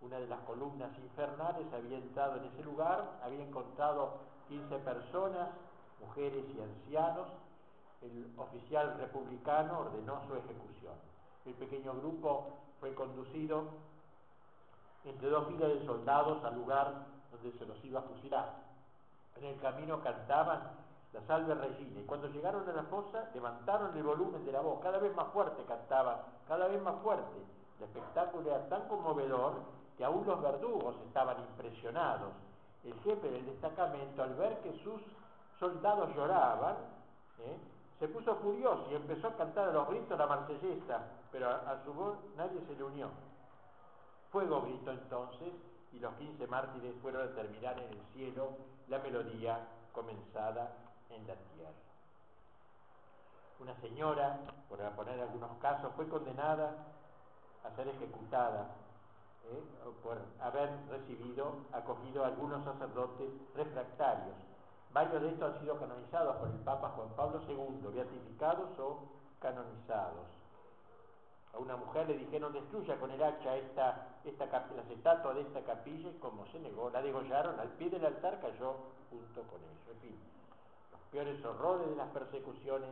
[0.02, 5.48] Una de las columnas infernales había entrado en ese lugar, había encontrado 15 personas,
[6.00, 7.28] mujeres y ancianos.
[8.02, 10.94] El oficial republicano ordenó su ejecución.
[11.46, 13.64] El pequeño grupo fue conducido
[15.04, 18.54] entre dos filas de soldados al lugar donde se los iba a fusilar.
[19.36, 20.70] En el camino cantaban
[21.12, 24.80] la salve regina y cuando llegaron a la fosa levantaron el volumen de la voz,
[24.82, 26.16] cada vez más fuerte cantaban,
[26.48, 27.38] cada vez más fuerte.
[27.78, 29.54] El espectáculo era tan conmovedor
[29.96, 32.32] que aún los verdugos estaban impresionados.
[32.84, 35.00] El jefe del destacamento, al ver que sus
[35.58, 36.76] soldados lloraban,
[37.38, 37.56] ¿eh?
[37.98, 41.00] se puso furioso y empezó a cantar a los gritos la marsellesa,
[41.32, 43.08] pero a, a su voz nadie se le unió.
[44.30, 45.52] Fuego gritó entonces
[45.92, 48.48] y los quince mártires fueron a terminar en el cielo
[48.88, 49.60] la melodía
[49.92, 50.72] comenzada
[51.08, 51.70] en la tierra.
[53.60, 56.74] Una señora, por poner algunos casos, fue condenada
[57.64, 58.66] a ser ejecutada
[59.50, 59.62] ¿eh?
[60.02, 64.36] por haber recibido, acogido a algunos sacerdotes refractarios.
[64.92, 69.00] Varios de estos han sido canonizados por el Papa Juan Pablo II, beatificados o
[69.40, 70.26] canonizados.
[71.52, 75.60] A una mujer le dijeron destruya con el hacha esta, esta, las estatuas de esta
[75.62, 78.74] capilla y como se negó, la degollaron al pie del altar, cayó
[79.10, 79.88] junto con ellos.
[79.90, 80.16] En fin,
[80.92, 82.90] los peores horrores de las persecuciones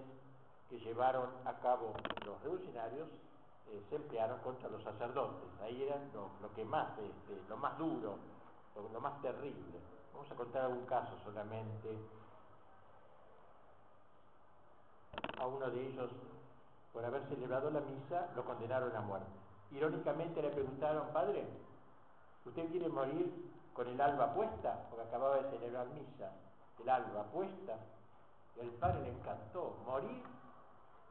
[0.70, 1.92] que llevaron a cabo
[2.24, 3.08] los revolucionarios
[3.72, 5.48] eh, se emplearon contra los sacerdotes.
[5.62, 8.18] Ahí era lo, que más, este, lo más duro,
[8.76, 9.80] lo, lo más terrible.
[10.12, 11.96] Vamos a contar algún caso solamente.
[15.38, 16.10] A uno de ellos,
[16.92, 19.26] por haber celebrado la misa, lo condenaron a muerte.
[19.70, 21.46] Irónicamente le preguntaron, padre,
[22.44, 24.86] ¿usted quiere morir con el alba puesta?
[24.90, 26.30] Porque acababa de celebrar misa,
[26.78, 27.78] el alba puesta.
[28.54, 30.22] Y al padre le encantó morir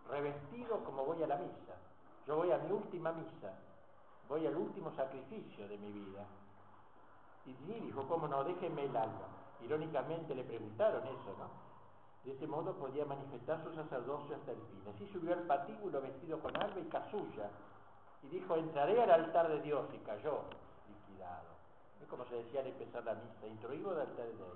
[0.07, 1.75] revestido como voy a la misa.
[2.31, 3.51] Yo voy a mi última misa,
[4.29, 6.23] voy al último sacrificio de mi vida.
[7.45, 8.41] Y sí, dijo, ¿cómo no?
[8.45, 9.27] Déjenme el alba.
[9.59, 11.49] Irónicamente le preguntaron eso, ¿no?
[12.23, 14.81] De este modo podía manifestar su sacerdocio hasta el fin.
[14.95, 17.49] Así subió al patíbulo vestido con alba y casulla
[18.23, 20.43] y dijo, entraré al altar de Dios y cayó
[20.87, 21.49] liquidado.
[22.01, 24.55] Es como se decía al empezar la misa, introigo del altar de Dios.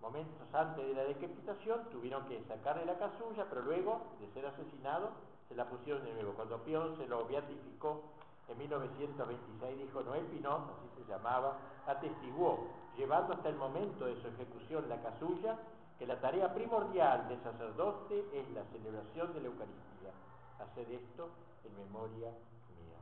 [0.00, 5.10] Momentos antes de la decapitación tuvieron que sacarle la casulla, pero luego de ser asesinado
[5.48, 6.32] se la pusieron de nuevo.
[6.34, 8.02] Cuando Pion se lo beatificó
[8.48, 14.28] en 1926, dijo Noel Pinot, así se llamaba, atestiguó, llevando hasta el momento de su
[14.28, 15.58] ejecución la casulla,
[15.98, 20.12] que la tarea primordial del sacerdote es la celebración de la Eucaristía.
[20.60, 21.28] Hacer esto
[21.64, 22.98] en memoria mía.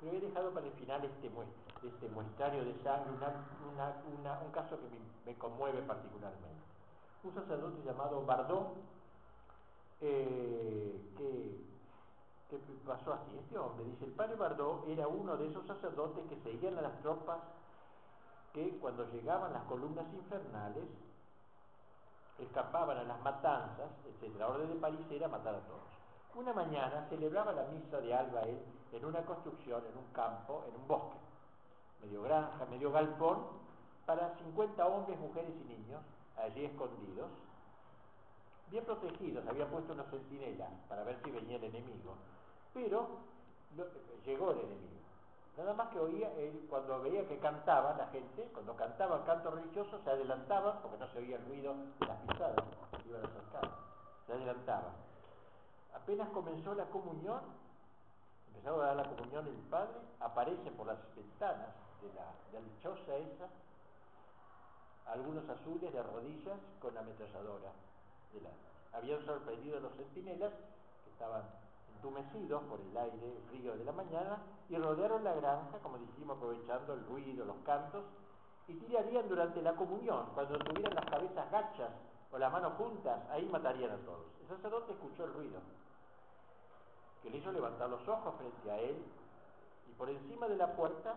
[0.00, 1.30] Pero he dejado para el final este,
[1.86, 6.64] este muestrario de sangre una, una, un caso que me, me, conmueve particularmente.
[7.22, 8.74] Un sacerdote llamado Bardot,
[10.06, 11.64] eh, que,
[12.86, 13.36] pasó así.
[13.38, 17.00] Este hombre, dice, el padre Bardot era uno de esos sacerdotes que seguían a las
[17.00, 17.38] tropas
[18.52, 20.84] que cuando llegaban las columnas infernales
[22.38, 24.36] escapaban a las matanzas, etc.
[24.38, 25.82] La orden de París era matar a todos.
[26.34, 28.58] Una mañana celebraba la misa de alba él
[28.92, 31.16] en una construcción, en un campo, en un bosque,
[32.02, 33.38] medio granja, medio galpón,
[34.04, 36.02] para 50 hombres, mujeres y niños,
[36.36, 37.30] allí escondidos,
[38.74, 42.16] bien protegidos, había puesto una centinela para ver si venía el enemigo,
[42.72, 43.06] pero
[43.76, 43.86] lo,
[44.26, 44.98] llegó el enemigo.
[45.56, 49.52] Nada más que oía él, cuando veía que cantaba la gente, cuando cantaba el canto
[49.52, 52.64] religioso, se adelantaba, porque no se oía el ruido de las pisadas,
[53.06, 53.70] iban acercar,
[54.26, 54.90] se adelantaba.
[55.94, 57.42] Apenas comenzó la comunión,
[58.48, 61.68] empezaba a dar la comunión el padre, aparece por las ventanas
[62.02, 63.46] de la, de esa,
[65.06, 67.70] algunos azules de rodillas con ametralladora
[68.92, 70.52] Habían sorprendido a los centinelas
[71.04, 71.42] que estaban
[71.94, 76.94] entumecidos por el aire frío de la mañana y rodearon la granja, como dijimos, aprovechando
[76.94, 78.04] el ruido, los cantos,
[78.68, 81.90] y tirarían durante la comunión, cuando tuvieran las cabezas gachas
[82.32, 84.26] o las manos juntas, ahí matarían a todos.
[84.42, 85.60] El sacerdote escuchó el ruido,
[87.22, 88.96] que le hizo levantar los ojos frente a él,
[89.88, 91.16] y por encima de la puerta,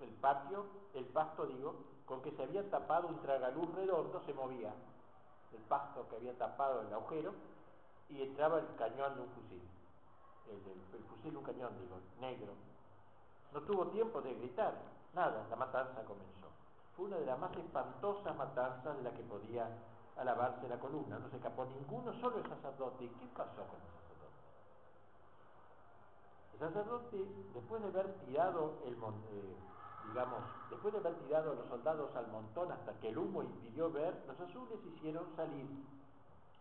[0.00, 1.74] el patio, el pasto, digo,
[2.06, 4.72] con que se había tapado un tragaluz redondo, se movía.
[5.52, 7.32] El pasto que había tapado el agujero,
[8.08, 9.62] y entraba el cañón de un fusil.
[10.48, 12.52] El, el, el fusil un cañón, digo, negro.
[13.52, 14.74] No tuvo tiempo de gritar,
[15.14, 16.48] nada, la matanza comenzó.
[16.96, 19.68] Fue una de las más espantosas matanzas de la que podía
[20.16, 21.18] alabarse la columna.
[21.18, 23.04] No se escapó ninguno, solo el sacerdote.
[23.04, 24.40] ¿Y qué pasó con el sacerdote?
[26.52, 27.16] El sacerdote,
[27.54, 29.56] después de haber tirado el eh,
[30.10, 33.90] digamos, después de haber tirado a los soldados al montón hasta que el humo impidió
[33.90, 35.66] ver, los azules hicieron salir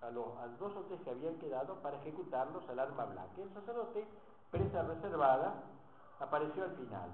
[0.02, 0.28] a los
[0.60, 3.42] dos o tres que habían quedado para ejecutarlos al arma blanca.
[3.42, 4.06] El sacerdote,
[4.52, 5.56] presa reservada,
[6.20, 7.10] apareció al final.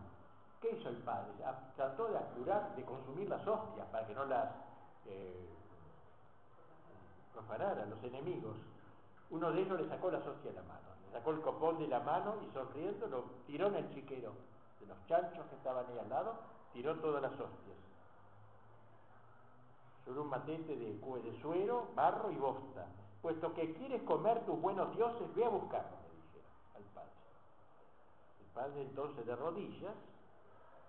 [0.62, 1.32] ¿Qué hizo el padre?
[1.76, 4.50] Trató de apurar, de consumir las hostias para que no las
[5.06, 5.50] eh,
[7.90, 8.56] los enemigos.
[9.30, 11.88] Uno de ellos le sacó las hostias de la mano, le sacó el copón de
[11.88, 14.32] la mano y sonriendo lo tiró en el chiquero
[14.80, 16.36] de los chanchos que estaban ahí al lado,
[16.74, 17.78] tiró todas las hostias.
[20.04, 22.86] Sobre un matete de, de suero, barro y bosta.
[23.22, 27.12] Puesto que quieres comer tus buenos dioses, ve a buscarlos, le dijeron al padre.
[28.40, 29.96] El padre entonces de rodillas,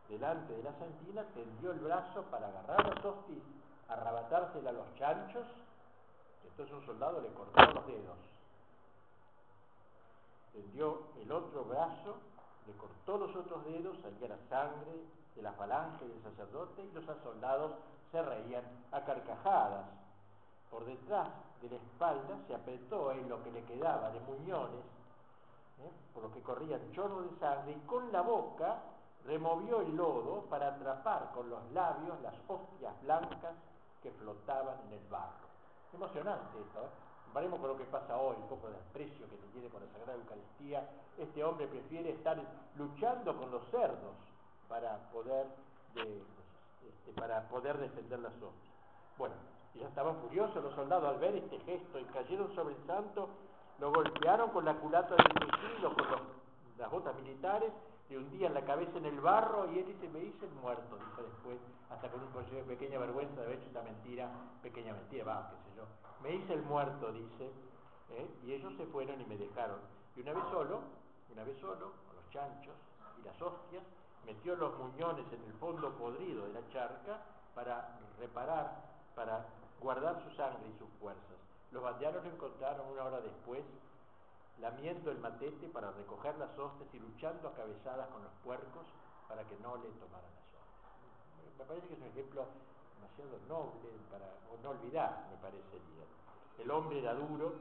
[0.08, 3.38] delante de la santina, tendió el brazo para agarrar las hostias,
[3.88, 5.46] arrebatársela a los chanchos,
[6.44, 8.18] entonces un soldado le cortó los dedos.
[10.52, 12.16] Tendió el otro brazo,
[12.66, 14.92] le cortó los otros dedos, salía la sangre
[15.34, 17.72] de la falange del sacerdote y los soldados
[18.10, 19.86] se reían a carcajadas.
[20.70, 21.28] Por detrás
[21.62, 24.84] de la espalda se apretó en lo que le quedaba de muñones,
[25.80, 25.90] ¿eh?
[26.12, 28.82] por lo que corrían chorros de sangre, y con la boca
[29.24, 33.54] removió el lodo para atrapar con los labios las hostias blancas
[34.02, 35.46] que flotaban en el barro.
[35.92, 37.05] Emocionante esto, ¿eh?
[37.26, 39.88] Comparemos con lo que pasa hoy, un poco de desprecio que se tiene con la
[39.92, 40.88] Sagrada Eucaristía.
[41.18, 42.40] Este hombre prefiere estar
[42.76, 44.16] luchando con los cerdos
[44.68, 45.46] para poder,
[45.94, 48.74] este, para poder defender las hostias.
[49.18, 49.34] Bueno,
[49.74, 53.28] ya estaban furiosos los soldados al ver este gesto y cayeron sobre el santo,
[53.78, 56.06] lo golpearon con la culata del tejido, con
[56.78, 57.70] las botas militares,
[58.08, 61.22] le hundían la cabeza en el barro y él dice, me hice el muerto, dijo
[61.22, 61.58] después,
[61.90, 64.30] hasta con un pequeña vergüenza de haber hecho esta mentira,
[64.62, 65.84] pequeña mentira, va, qué sé yo.
[66.22, 67.50] Me hice el muerto, dice,
[68.10, 68.30] ¿eh?
[68.44, 69.80] y ellos se fueron y me dejaron.
[70.14, 70.80] Y una vez solo,
[71.32, 72.74] una vez solo, con los chanchos
[73.20, 73.82] y las hostias,
[74.24, 77.20] metió los muñones en el fondo podrido de la charca
[77.54, 78.84] para reparar,
[79.14, 79.46] para
[79.80, 81.36] guardar su sangre y sus fuerzas.
[81.72, 83.62] Los bandianos lo encontraron una hora después,
[84.60, 88.86] lamiendo el matete para recoger las hostias y luchando a cabezadas con los puercos
[89.28, 91.58] para que no le tomaran las hostias.
[91.58, 92.46] Me parece que es un ejemplo
[92.96, 94.26] demasiado noble para
[94.62, 96.04] no olvidar, me parecería.
[96.58, 97.54] El hombre era duro,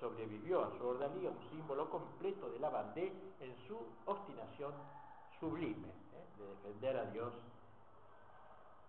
[0.00, 4.72] sobrevivió a su ordalía, un símbolo completo de la bandé en su obstinación
[5.40, 6.26] sublime ¿eh?
[6.38, 7.32] de defender a Dios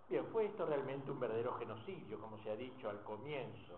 [0.10, 3.78] Bien, fue esto realmente un verdadero genocidio, como se ha dicho al comienzo.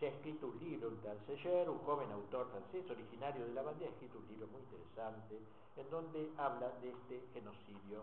[0.00, 3.90] Se ha escrito un libro, un Tanseller, un joven autor francés originario de la bandera,
[3.90, 5.38] ha escrito un libro muy interesante
[5.76, 8.00] en donde habla de este genocidio.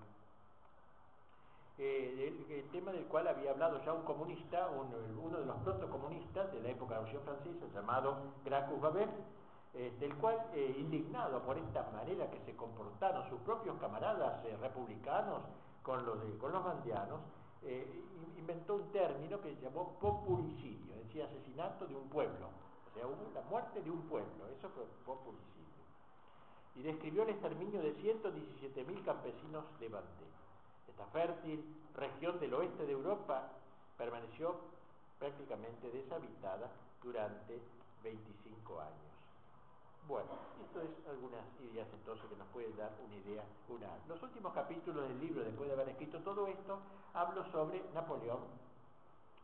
[1.80, 6.62] Eh, el, tema del cual había hablado ya un comunista, uno de los protocomunistas de
[6.62, 9.10] la época de la Revolución Francesa, llamado Gracchus Babel,
[9.74, 15.42] eh, del cual, eh, indignado por esta manera que se comportaron sus propios camaradas republicanos
[15.82, 17.22] con los, con los bandianos,
[17.64, 17.86] eh,
[18.38, 22.50] inventó un término que llamó populicidio, es decir, asesinato de un pueblo.
[22.90, 25.48] O sea, hubo la muerte de un pueblo, eso fue populicidio.
[26.76, 30.28] Y describió el exterminio de 117.000 campesinos Bandé.
[30.88, 31.64] Esta fértil
[31.96, 33.52] región del oeste de Europa
[33.98, 34.56] permaneció
[35.20, 37.60] prácticamente deshabitada durante
[38.04, 39.07] 25 años.
[40.08, 40.30] Bueno,
[40.64, 43.44] esto es algunas ideas entonces que nos pueden dar una idea.
[43.68, 43.90] Una.
[44.08, 46.80] Los últimos capítulos del libro, después de haber escrito todo esto,
[47.14, 48.40] hablo sobre Napoleón,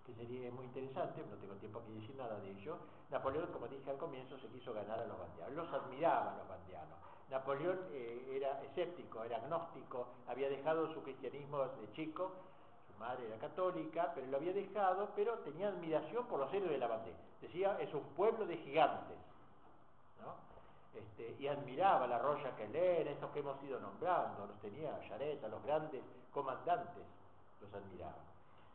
[0.06, 2.78] que sería muy interesante, no tengo tiempo aquí de decir nada de ello.
[3.12, 6.48] Napoleón, como dije al comienzo, se quiso ganar a los bandianos, los admiraba a los
[6.48, 6.98] bandianos.
[7.30, 12.32] Napoleón eh, era escéptico, era agnóstico, había dejado su cristianismo de chico,
[12.88, 16.78] su madre era católica, pero lo había dejado, pero tenía admiración por los héroes de
[16.78, 17.18] la bandera.
[17.42, 19.18] Decía, es un pueblo de gigantes.
[20.22, 20.53] ¿no?
[20.94, 25.64] Este, y admiraba la Roya Keller, esos que hemos ido nombrando, los tenía Yareta, los
[25.64, 27.04] grandes comandantes,
[27.62, 28.22] los admiraba.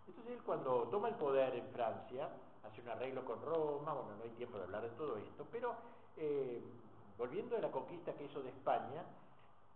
[0.08, 2.28] Entonces él cuando toma el poder en Francia,
[2.64, 5.74] hace un arreglo con Roma, bueno, no hay tiempo de hablar de todo esto, pero
[6.16, 6.60] eh,
[7.16, 9.04] volviendo de la conquista que hizo de España,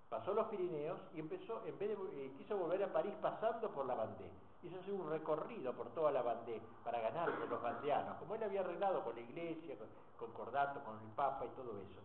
[0.09, 3.87] pasó los Pirineos y empezó, en vez de, eh, quiso volver a París pasando por
[3.87, 4.31] la Bandé.
[4.63, 8.43] Hizo hacer un recorrido por toda la Bandé para ganar a los bandeanos, como él
[8.43, 9.89] había arreglado con la iglesia, con,
[10.19, 12.01] con Cordato, con el Papa y todo eso.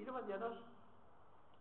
[0.00, 0.56] Y los bandianos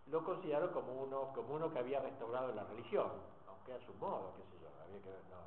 [0.08, 3.12] lo consideraron como uno, como uno que había restaurado la religión,
[3.50, 5.44] aunque a su modo, qué sé yo, había que, no,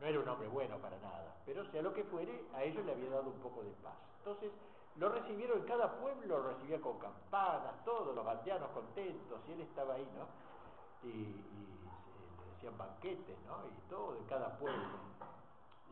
[0.00, 2.92] no, era un hombre bueno para nada, pero sea lo que fuere, a ellos le
[2.92, 3.92] había dado un poco de paz.
[4.20, 4.50] Entonces,
[4.96, 9.92] lo recibieron cada pueblo, lo recibía con campanas, todos los bandianos contentos, y él estaba
[9.94, 11.06] ahí, ¿no?
[11.06, 13.66] Y, le decían banquetes, ¿no?
[13.66, 14.96] Y todo en cada pueblo.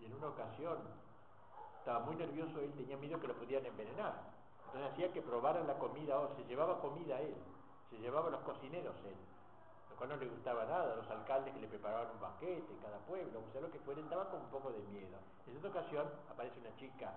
[0.01, 0.79] Y en una ocasión
[1.79, 4.36] estaba muy nervioso, él tenía miedo que lo pudieran envenenar.
[4.67, 7.35] Entonces hacía que probaran la comida, o se llevaba comida a él,
[7.91, 9.17] se llevaba a los cocineros él,
[9.91, 12.79] lo cual no le gustaba nada, a los alcaldes que le preparaban un banquete en
[12.81, 15.19] cada pueblo, o sea, lo que fuera, estaba con un poco de miedo.
[15.47, 17.15] En esta ocasión aparece una chica,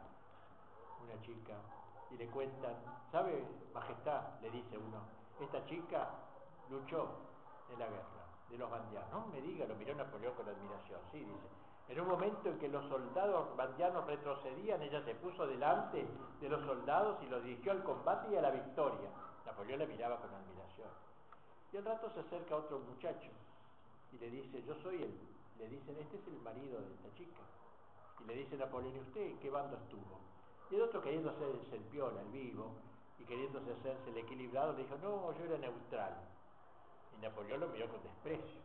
[1.04, 1.56] una chica,
[2.12, 2.76] y le cuentan,
[3.12, 3.43] ¿sabe,
[3.74, 4.39] majestad?
[4.41, 5.02] Le dice uno,
[5.39, 6.10] esta chica
[6.70, 7.10] luchó
[7.72, 9.10] en la guerra de los bandianos.
[9.12, 11.47] No me diga, lo miró Napoleón con admiración, sí, dice,
[11.90, 16.06] en un momento en que los soldados bandianos retrocedían, ella se puso delante
[16.40, 19.10] de los soldados y los dirigió al combate y a la victoria.
[19.46, 20.90] Napoleón la miraba con admiración.
[21.74, 23.30] Y al rato se acerca otro muchacho
[24.12, 25.20] y le dice, yo soy él.
[25.58, 27.42] Le dicen, este es el marido de esta chica.
[28.22, 30.20] Y le dice Napoleón, ¿y usted en qué bando estuvo?
[30.70, 32.72] Y el otro queriendo hacerse el piola, el vivo,
[33.18, 36.16] y queriéndose hacerse el equilibrado, le dijo, no, yo era neutral.
[37.18, 38.62] Y Napoleón lo miró con desprecio,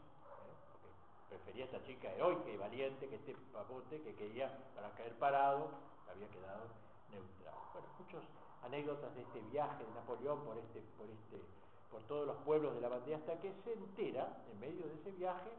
[1.35, 5.69] prefería a esta chica heroica y valiente que este papote que quería para caer parado,
[6.11, 6.71] había quedado
[7.11, 7.55] neutral.
[7.73, 8.23] Bueno, muchas
[8.63, 11.43] anécdotas de este viaje de Napoleón por este, por este,
[11.91, 15.11] por todos los pueblos de la bandera, hasta que se entera, en medio de ese
[15.13, 15.51] viaje,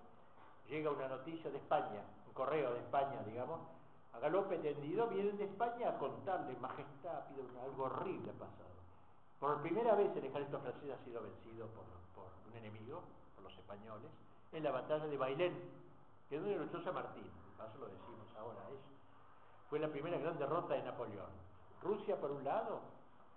[0.70, 3.60] llega una noticia de España, un correo de España, digamos,
[4.14, 7.24] a galope tendido, vienen de España a contarle, majestad,
[7.62, 8.76] algo horrible ha pasado.
[9.40, 11.84] Por primera vez el ejército francés ha sido vencido por,
[12.16, 13.04] por un enemigo,
[13.36, 14.10] por los españoles,
[14.56, 15.54] en la batalla de Bailén,
[16.30, 18.80] que es donde luchó San Martín, paso lo decimos ahora, es,
[19.70, 21.30] fue la primera gran derrota de Napoleón.
[21.82, 22.80] Rusia por un lado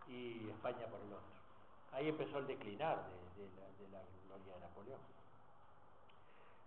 [0.06, 1.38] y España por el otro.
[1.92, 3.04] Ahí empezó el declinar
[3.36, 5.00] de, de, la, de gloria de Napoleón.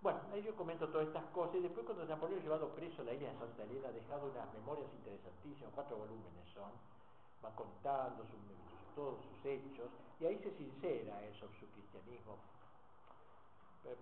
[0.02, 3.06] Bueno, ahí yo comento todas estas cosas y después cuando Napoleón ha llevado preso a
[3.06, 6.72] la isla de Santa Elena ha dejado unas memorias interesantísimas, cuatro volúmenes son,
[7.44, 9.90] va contando sus, todos sus hechos
[10.20, 12.38] y ahí se sincera él sobre su cristianismo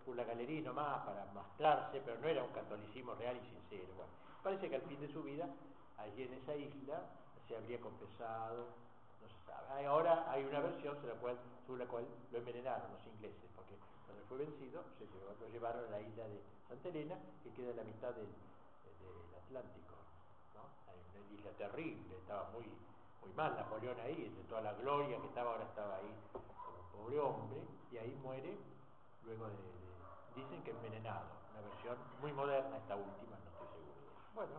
[0.06, 3.94] por la galería nomás para mostrarse, pero no era un catolicismo real y sincero.
[4.44, 5.48] Parece que al fin de su vida,
[5.98, 7.02] allí en esa isla,
[7.48, 8.68] se habría confesado,
[9.22, 9.86] no se sabe.
[9.86, 11.20] Ahora hay una versión sobre la
[11.88, 13.76] cual, lo envenenaron los ingleses, porque
[14.06, 17.72] cuando fue vencido se llevó, lo llevaron a la isla de Santa Elena, que queda
[17.72, 19.96] en la mitad del, del Atlántico.
[20.56, 20.66] ¿no?
[20.92, 22.66] Hay una isla terrible, estaba muy,
[23.22, 27.20] muy mal Napoleón ahí, entre toda la gloria que estaba, ahora estaba ahí como pobre
[27.20, 27.62] hombre,
[27.92, 28.58] y ahí muere
[29.30, 34.02] luego de, dicen que envenenado, una versión muy moderna esta última, no estoy seguro.
[34.34, 34.58] Bueno,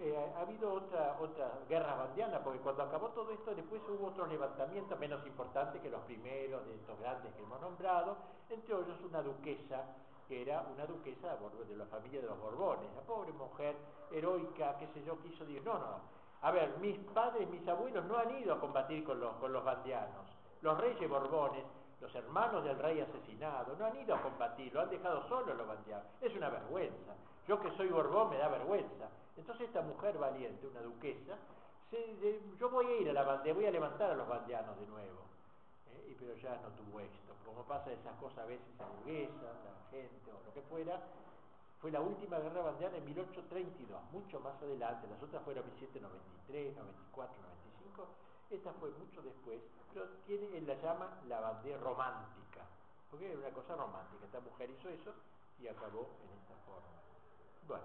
[0.00, 4.28] eh, ha habido otra, otra guerra bandiana, porque cuando acabó todo esto, después hubo otros
[4.28, 8.16] levantamientos menos importantes que los primeros de estos grandes que hemos nombrado,
[8.48, 9.84] entre ellos una duquesa,
[10.26, 13.76] que era una duquesa de la familia de los Borbones, la pobre mujer
[14.10, 16.00] heroica, qué sé yo, quiso decir, no, no,
[16.40, 19.64] a ver, mis padres, mis abuelos no han ido a combatir con los, con los
[19.64, 20.26] bandianos,
[20.60, 21.64] los reyes Borbones,
[22.00, 25.66] los hermanos del rey asesinado, no han ido a combatir, lo han dejado solo los
[25.66, 27.14] bandianos, es una vergüenza,
[27.46, 31.36] yo que soy Borbón me da vergüenza, entonces esta mujer valiente, una duquesa,
[31.90, 34.78] se, de, yo voy a ir a la bandera, voy a levantar a los bandianos
[34.78, 35.24] de nuevo.
[35.88, 36.10] ¿eh?
[36.10, 37.32] Y, pero ya no tuvo éxito.
[37.46, 39.32] Como pasa esas cosas a veces a burguesa,
[39.64, 41.00] la gente o lo que fuera,
[41.80, 45.06] fue la última guerra bandiana en 1832, mucho más adelante.
[45.08, 48.08] Las otras fueron 1793, 94, 95.
[48.50, 49.60] Esta fue mucho después,
[49.92, 52.64] pero tiene, él la llama la bandera romántica,
[53.10, 54.24] porque era una cosa romántica.
[54.24, 55.12] Esta mujer hizo eso
[55.60, 56.96] y acabó en esta forma.
[57.68, 57.84] Bueno,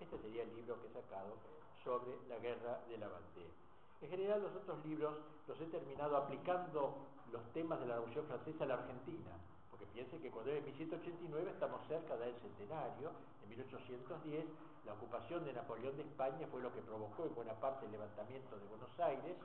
[0.00, 1.38] este sería el libro que he sacado
[1.84, 3.54] sobre la guerra de la bandera.
[4.02, 5.14] En general los otros libros
[5.46, 9.30] los he terminado aplicando los temas de la Revolución Francesa a la Argentina,
[9.70, 13.10] porque piensen que cuando en 1789 estamos cerca del centenario,
[13.44, 14.44] en 1810
[14.84, 18.58] la ocupación de Napoleón de España fue lo que provocó en buena parte el levantamiento
[18.58, 19.36] de Buenos Aires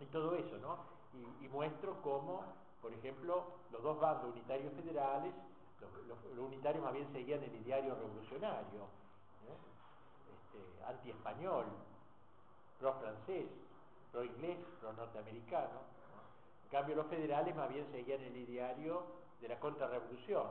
[0.00, 0.78] y todo eso, ¿no?
[1.40, 2.42] Y, muestro cómo,
[2.80, 5.32] por ejemplo, los dos bandos unitarios federales,
[6.08, 8.82] los, unitarios más bien seguían el ideario revolucionario,
[9.48, 9.56] ¿eh?
[10.32, 11.66] este, anti-español,
[12.80, 13.46] pro-francés,
[14.10, 15.68] pro-inglés, pro-norteamericano.
[15.68, 15.92] ¿no?
[16.64, 19.04] En cambio, los federales más bien seguían el ideario
[19.40, 20.46] de la contrarrevolución.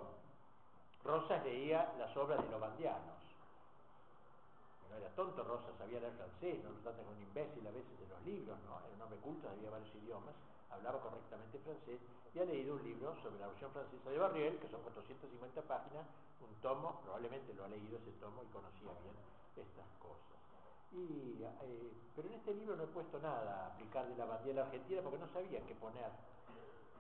[1.03, 3.20] Rosas leía las obras de los bandianos.
[4.91, 7.95] No era tonto Rosas, sabía leer francés, no lo tratan como un imbécil a veces
[7.95, 8.75] de los libros, ¿no?
[8.83, 10.35] Era un hombre culto, sabía varios idiomas,
[10.69, 11.99] hablaba correctamente francés
[12.33, 16.07] y ha leído un libro sobre la Revolución Francesa de Barriel, que son 450 páginas,
[16.39, 19.15] un tomo, probablemente lo ha leído ese tomo y conocía bien
[19.55, 20.39] estas cosas.
[20.91, 24.63] Y, eh, pero en este libro no he puesto nada a aplicar de la bandera
[24.63, 26.11] argentina porque no sabía qué poner.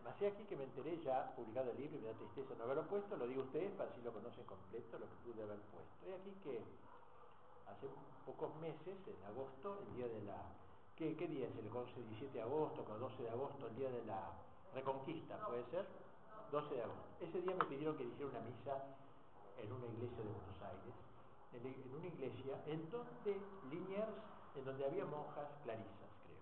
[0.05, 2.87] Hacía aquí que me enteré ya, publicado el libro, y me da tristeza no haberlo
[2.87, 6.09] puesto, lo digo a ustedes para si lo conocen completo, lo que pude haber puesto.
[6.09, 6.59] Y aquí que
[7.71, 7.87] hace
[8.25, 10.37] pocos meses, en agosto, el día de la...
[10.95, 13.89] ¿Qué, qué día es el 11, 17 de agosto, o 12 de agosto, el día
[13.89, 14.33] de la
[14.75, 15.85] Reconquista, puede ser?
[16.51, 17.07] 12 de agosto.
[17.19, 18.75] Ese día me pidieron que hiciera una misa
[19.57, 20.95] en una iglesia de Buenos Aires,
[21.53, 23.39] en, una iglesia en donde
[23.71, 24.19] Liniers,
[24.55, 26.39] en donde había monjas clarisas, creo.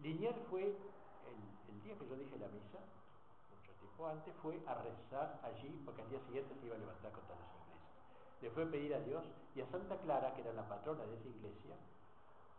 [0.00, 1.38] Liniers fue, el,
[1.68, 2.80] el día que yo dije la misa,
[3.54, 7.12] mucho tiempo antes, fue a rezar allí, porque al día siguiente se iba a levantar
[7.12, 7.59] contra los
[8.40, 9.24] le fue a pedir a Dios
[9.54, 11.76] y a Santa Clara, que era la patrona de esa iglesia,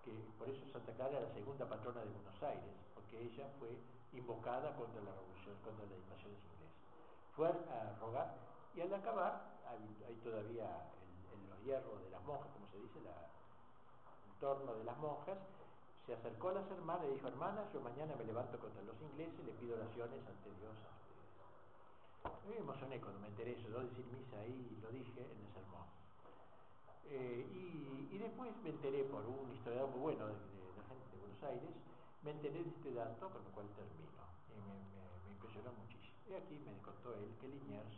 [0.04, 3.70] que por eso Santa Clara era la segunda patrona de Buenos Aires, porque ella fue
[4.14, 6.76] invocada contra la revolución, contra las invasiones inglesas.
[7.36, 8.36] Fue a rogar
[8.76, 10.68] y al acabar, hay, todavía
[11.34, 15.38] en los hierros de las monjas, como se dice, el torno de las monjas,
[16.06, 19.40] se acercó a las hermanas y dijo, hermanas, yo mañana me levanto contra los ingleses
[19.40, 20.76] y le pido oraciones ante Dios
[22.24, 22.56] a ustedes.
[22.56, 25.88] Me emocioné cuando me enteré eso, yo decir misa ahí, lo dije en el sermón.
[27.10, 30.34] Eh, y, después me enteré por un historiador muy bueno de,
[30.78, 31.74] la gente de Buenos Aires,
[32.22, 34.22] me enteré de este dato con el cual termino.
[34.54, 36.16] Y me, impresionó muchísimo.
[36.30, 37.98] Y aquí me contó él que Liniers,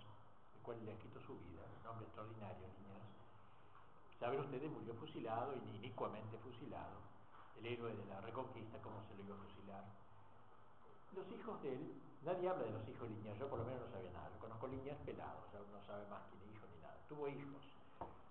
[0.55, 3.11] el cual le ha escrito su vida, un hombre extraordinario, Liniers,
[4.17, 7.03] saben ustedes, murió fusilado, inicuamente fusilado
[7.59, 9.84] el héroe de la reconquista, cómo se lo iba a fusilar.
[11.15, 13.93] Los hijos de él, nadie habla de los hijos de Liniers, yo por lo menos
[14.74, 16.82] no sabía nada, lo conozco Liniers pelado, o no sabe más que ni hijo ni
[16.82, 16.97] nada.
[17.07, 17.61] Tuvo hijos.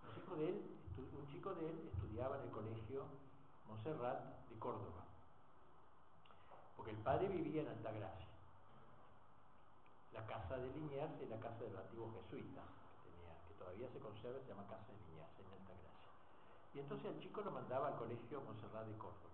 [0.07, 0.57] Los hijos de él,
[0.99, 3.05] un chico de él estudiaba en el colegio
[3.69, 5.05] Montserrat de Córdoba,
[6.77, 8.27] porque el padre vivía en Altagracia.
[10.13, 12.63] La casa de Liniers es la casa del antiguo jesuita,
[13.03, 16.11] que, tenía, que todavía se conserva, se llama Casa de Liniers, en Altagracia.
[16.75, 19.33] Y entonces el chico lo mandaba al colegio Monserrat de Córdoba.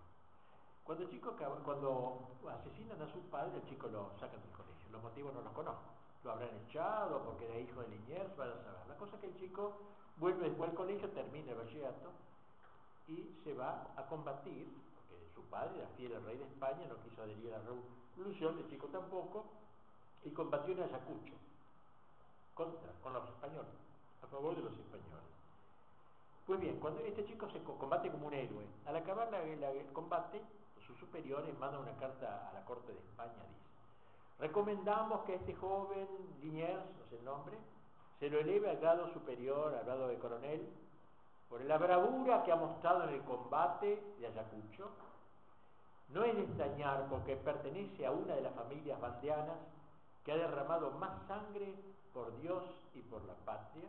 [0.84, 4.88] Cuando el chico cuando asesinan a su padre, el chico lo sacan del colegio.
[4.90, 5.97] Los motivos no los conozco.
[6.24, 8.88] Lo habrán echado porque era hijo de Liniers, van a saber.
[8.88, 9.78] La cosa es que el chico
[10.16, 12.10] vuelve al colegio, termina el bachillerato
[13.06, 16.96] y se va a combatir, porque su padre era fiel al rey de España, no
[17.02, 17.64] quiso adherir a la
[18.16, 19.44] revolución, el chico tampoco,
[20.24, 21.34] y combatió en Ayacucho,
[22.54, 23.72] contra, con los españoles,
[24.22, 25.08] a favor de los españoles.
[26.46, 30.42] Pues bien, cuando este chico se combate como un héroe, al acabar el combate,
[30.86, 33.67] sus superiores mandan una carta a la corte de España, dice,
[34.38, 36.08] recomendamos que este joven
[36.40, 37.56] Liniers, no sé el nombre,
[38.18, 40.68] se lo eleve al grado superior, al grado de coronel,
[41.48, 44.90] por la bravura que ha mostrado en el combate de Ayacucho.
[46.10, 49.58] No es de extrañar porque pertenece a una de las familias bandeanas
[50.24, 51.74] que ha derramado más sangre
[52.12, 52.64] por Dios
[52.94, 53.84] y por la patria,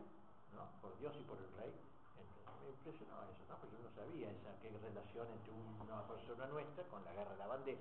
[0.54, 0.64] ¿no?
[0.82, 1.74] por Dios y por el rey,
[2.64, 3.56] me impresionó eso, ¿no?
[3.58, 7.48] Porque yo no sabía esa relación entre una persona nuestra con la guerra de la
[7.48, 7.80] bandera.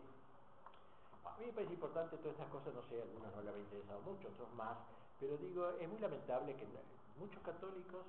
[1.29, 4.01] A mí me parece importante todas estas cosas, no sé, algunos no le había interesado
[4.01, 4.77] mucho, otros más,
[5.21, 6.67] pero digo, es muy lamentable que
[7.17, 8.07] muchos católicos,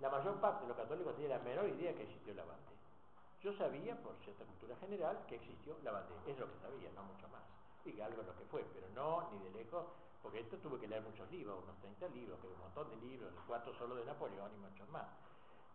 [0.00, 2.78] la mayor parte de los católicos tienen la menor idea que existió la bandera.
[3.42, 7.02] Yo sabía, por cierta cultura general, que existió la bandera, es lo que sabía, no
[7.02, 7.42] mucho más.
[7.84, 9.86] Y algo es lo que fue, pero no, ni de lejos,
[10.22, 13.32] porque esto tuve que leer muchos libros, unos 30 libros, que un montón de libros,
[13.46, 15.06] cuatro solo de Napoleón y muchos más.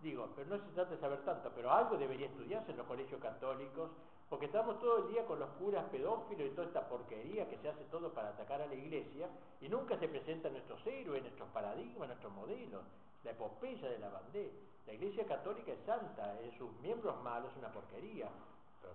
[0.02, 3.20] Digo, pero no se trata de saber tanto, pero algo debería estudiarse en los colegios
[3.20, 3.92] católicos,
[4.30, 7.70] porque estamos todo el día con los curas pedófilos y toda esta porquería que se
[7.70, 9.30] hace todo para atacar a la iglesia,
[9.62, 12.84] y nunca se presentan nuestros héroes, nuestros paradigmas, nuestros modelos,
[13.24, 14.52] la epopeya de la bandera.
[14.86, 18.30] La iglesia católica es santa, es sus miembros malos es una porquería,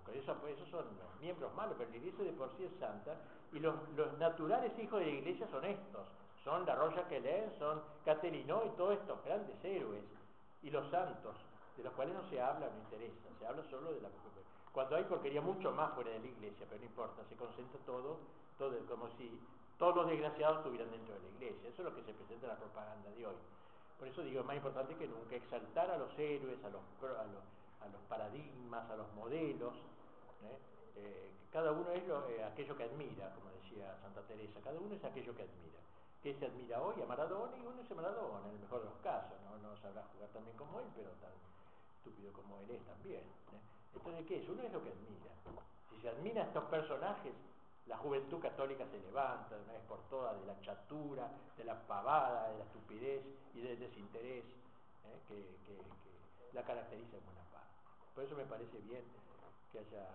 [0.05, 2.79] pero eso, pues, esos son los miembros malos, pero la iglesia de por sí es
[2.79, 3.15] santa,
[3.51, 3.75] y los,
[4.17, 6.07] naturales hijos de la iglesia son estos,
[6.43, 10.03] son la Roya leen, son Caterino y todos estos grandes héroes.
[10.61, 11.35] Y los santos,
[11.77, 14.09] de los cuales no se habla, no interesa, se habla solo de la...
[14.73, 18.17] Cuando hay porquería mucho más fuera de la iglesia, pero no importa, se concentra todo,
[18.57, 19.39] todo como si
[19.77, 22.53] todos los desgraciados estuvieran dentro de la iglesia, eso es lo que se presenta en
[22.53, 23.35] la propaganda de hoy.
[23.99, 27.85] Por eso digo, es más importante que nunca exaltar a los héroes, a los, a
[27.87, 29.75] los, paradigmas, a los modelos,
[30.43, 30.57] ¿eh?
[30.95, 35.03] Eh, cada uno es eh, aquello que admira, como decía Santa Teresa, cada uno es
[35.05, 35.79] aquello que admira
[36.23, 38.85] que se admira hoy a Maradona y uno es a Maradona, en el mejor de
[38.85, 39.75] los casos, ¿no?
[39.75, 41.35] sabrá jugar también como él, pero tan
[41.97, 43.23] estúpido como él es también.
[43.95, 44.49] Entonces, ¿qué es?
[44.49, 45.31] Uno es lo que admira.
[45.89, 47.33] Si se admira a estos personajes,
[47.87, 51.79] la juventud católica se levanta de una vez por todas de la chatura, de la
[51.85, 53.21] pavada, de la estupidez
[53.53, 55.19] y del desinterés ¿eh?
[55.27, 55.43] que,
[56.53, 57.73] la caracteriza en buena parte.
[58.13, 59.01] Por eso me parece bien
[59.71, 60.05] que haya,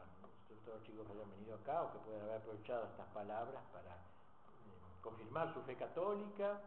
[0.64, 3.96] todos los chicos que hayan venido acá o que puedan haber aprovechado estas palabras para
[5.02, 6.60] confirmar su fe católica,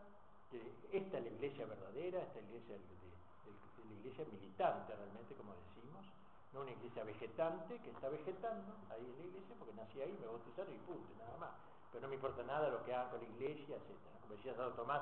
[0.51, 0.59] que
[0.91, 5.55] esta es la iglesia verdadera, esta es la iglesia, de, la iglesia militante realmente, como
[5.55, 6.05] decimos,
[6.53, 10.27] no una iglesia vegetante que está vegetando ahí en la iglesia porque nací ahí, me
[10.27, 11.51] bautizaron y punto, nada más.
[11.91, 13.95] Pero no me importa nada lo que haga con la iglesia, etc.
[14.21, 15.01] Como decía Santo Tomás,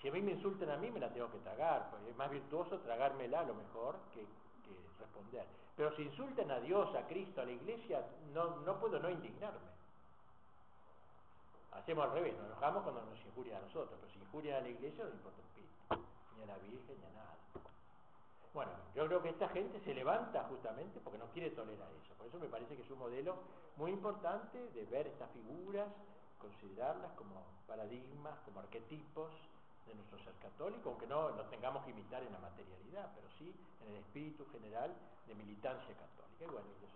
[0.00, 2.30] si a mí me insultan a mí, me la tengo que tragar, porque es más
[2.30, 5.46] virtuoso tragármela a lo mejor que, que responder.
[5.76, 9.74] Pero si insultan a Dios, a Cristo, a la iglesia, no, no puedo no indignarme.
[11.72, 14.68] Hacemos al revés, nos enojamos cuando nos injurian a nosotros, pero si injurian a la
[14.68, 16.06] iglesia no importa un pito,
[16.36, 17.36] ni a la Virgen, ni a nada.
[18.54, 22.14] Bueno, yo creo que esta gente se levanta justamente porque no quiere tolerar eso.
[22.14, 23.34] Por eso me parece que es un modelo
[23.76, 25.88] muy importante de ver estas figuras,
[26.38, 29.32] considerarlas como paradigmas, como arquetipos
[29.86, 33.52] de nuestro ser católico, aunque no lo tengamos que imitar en la materialidad, pero sí
[33.82, 34.94] en el espíritu general
[35.26, 36.14] de militancia católica.
[36.38, 36.94] Y y eso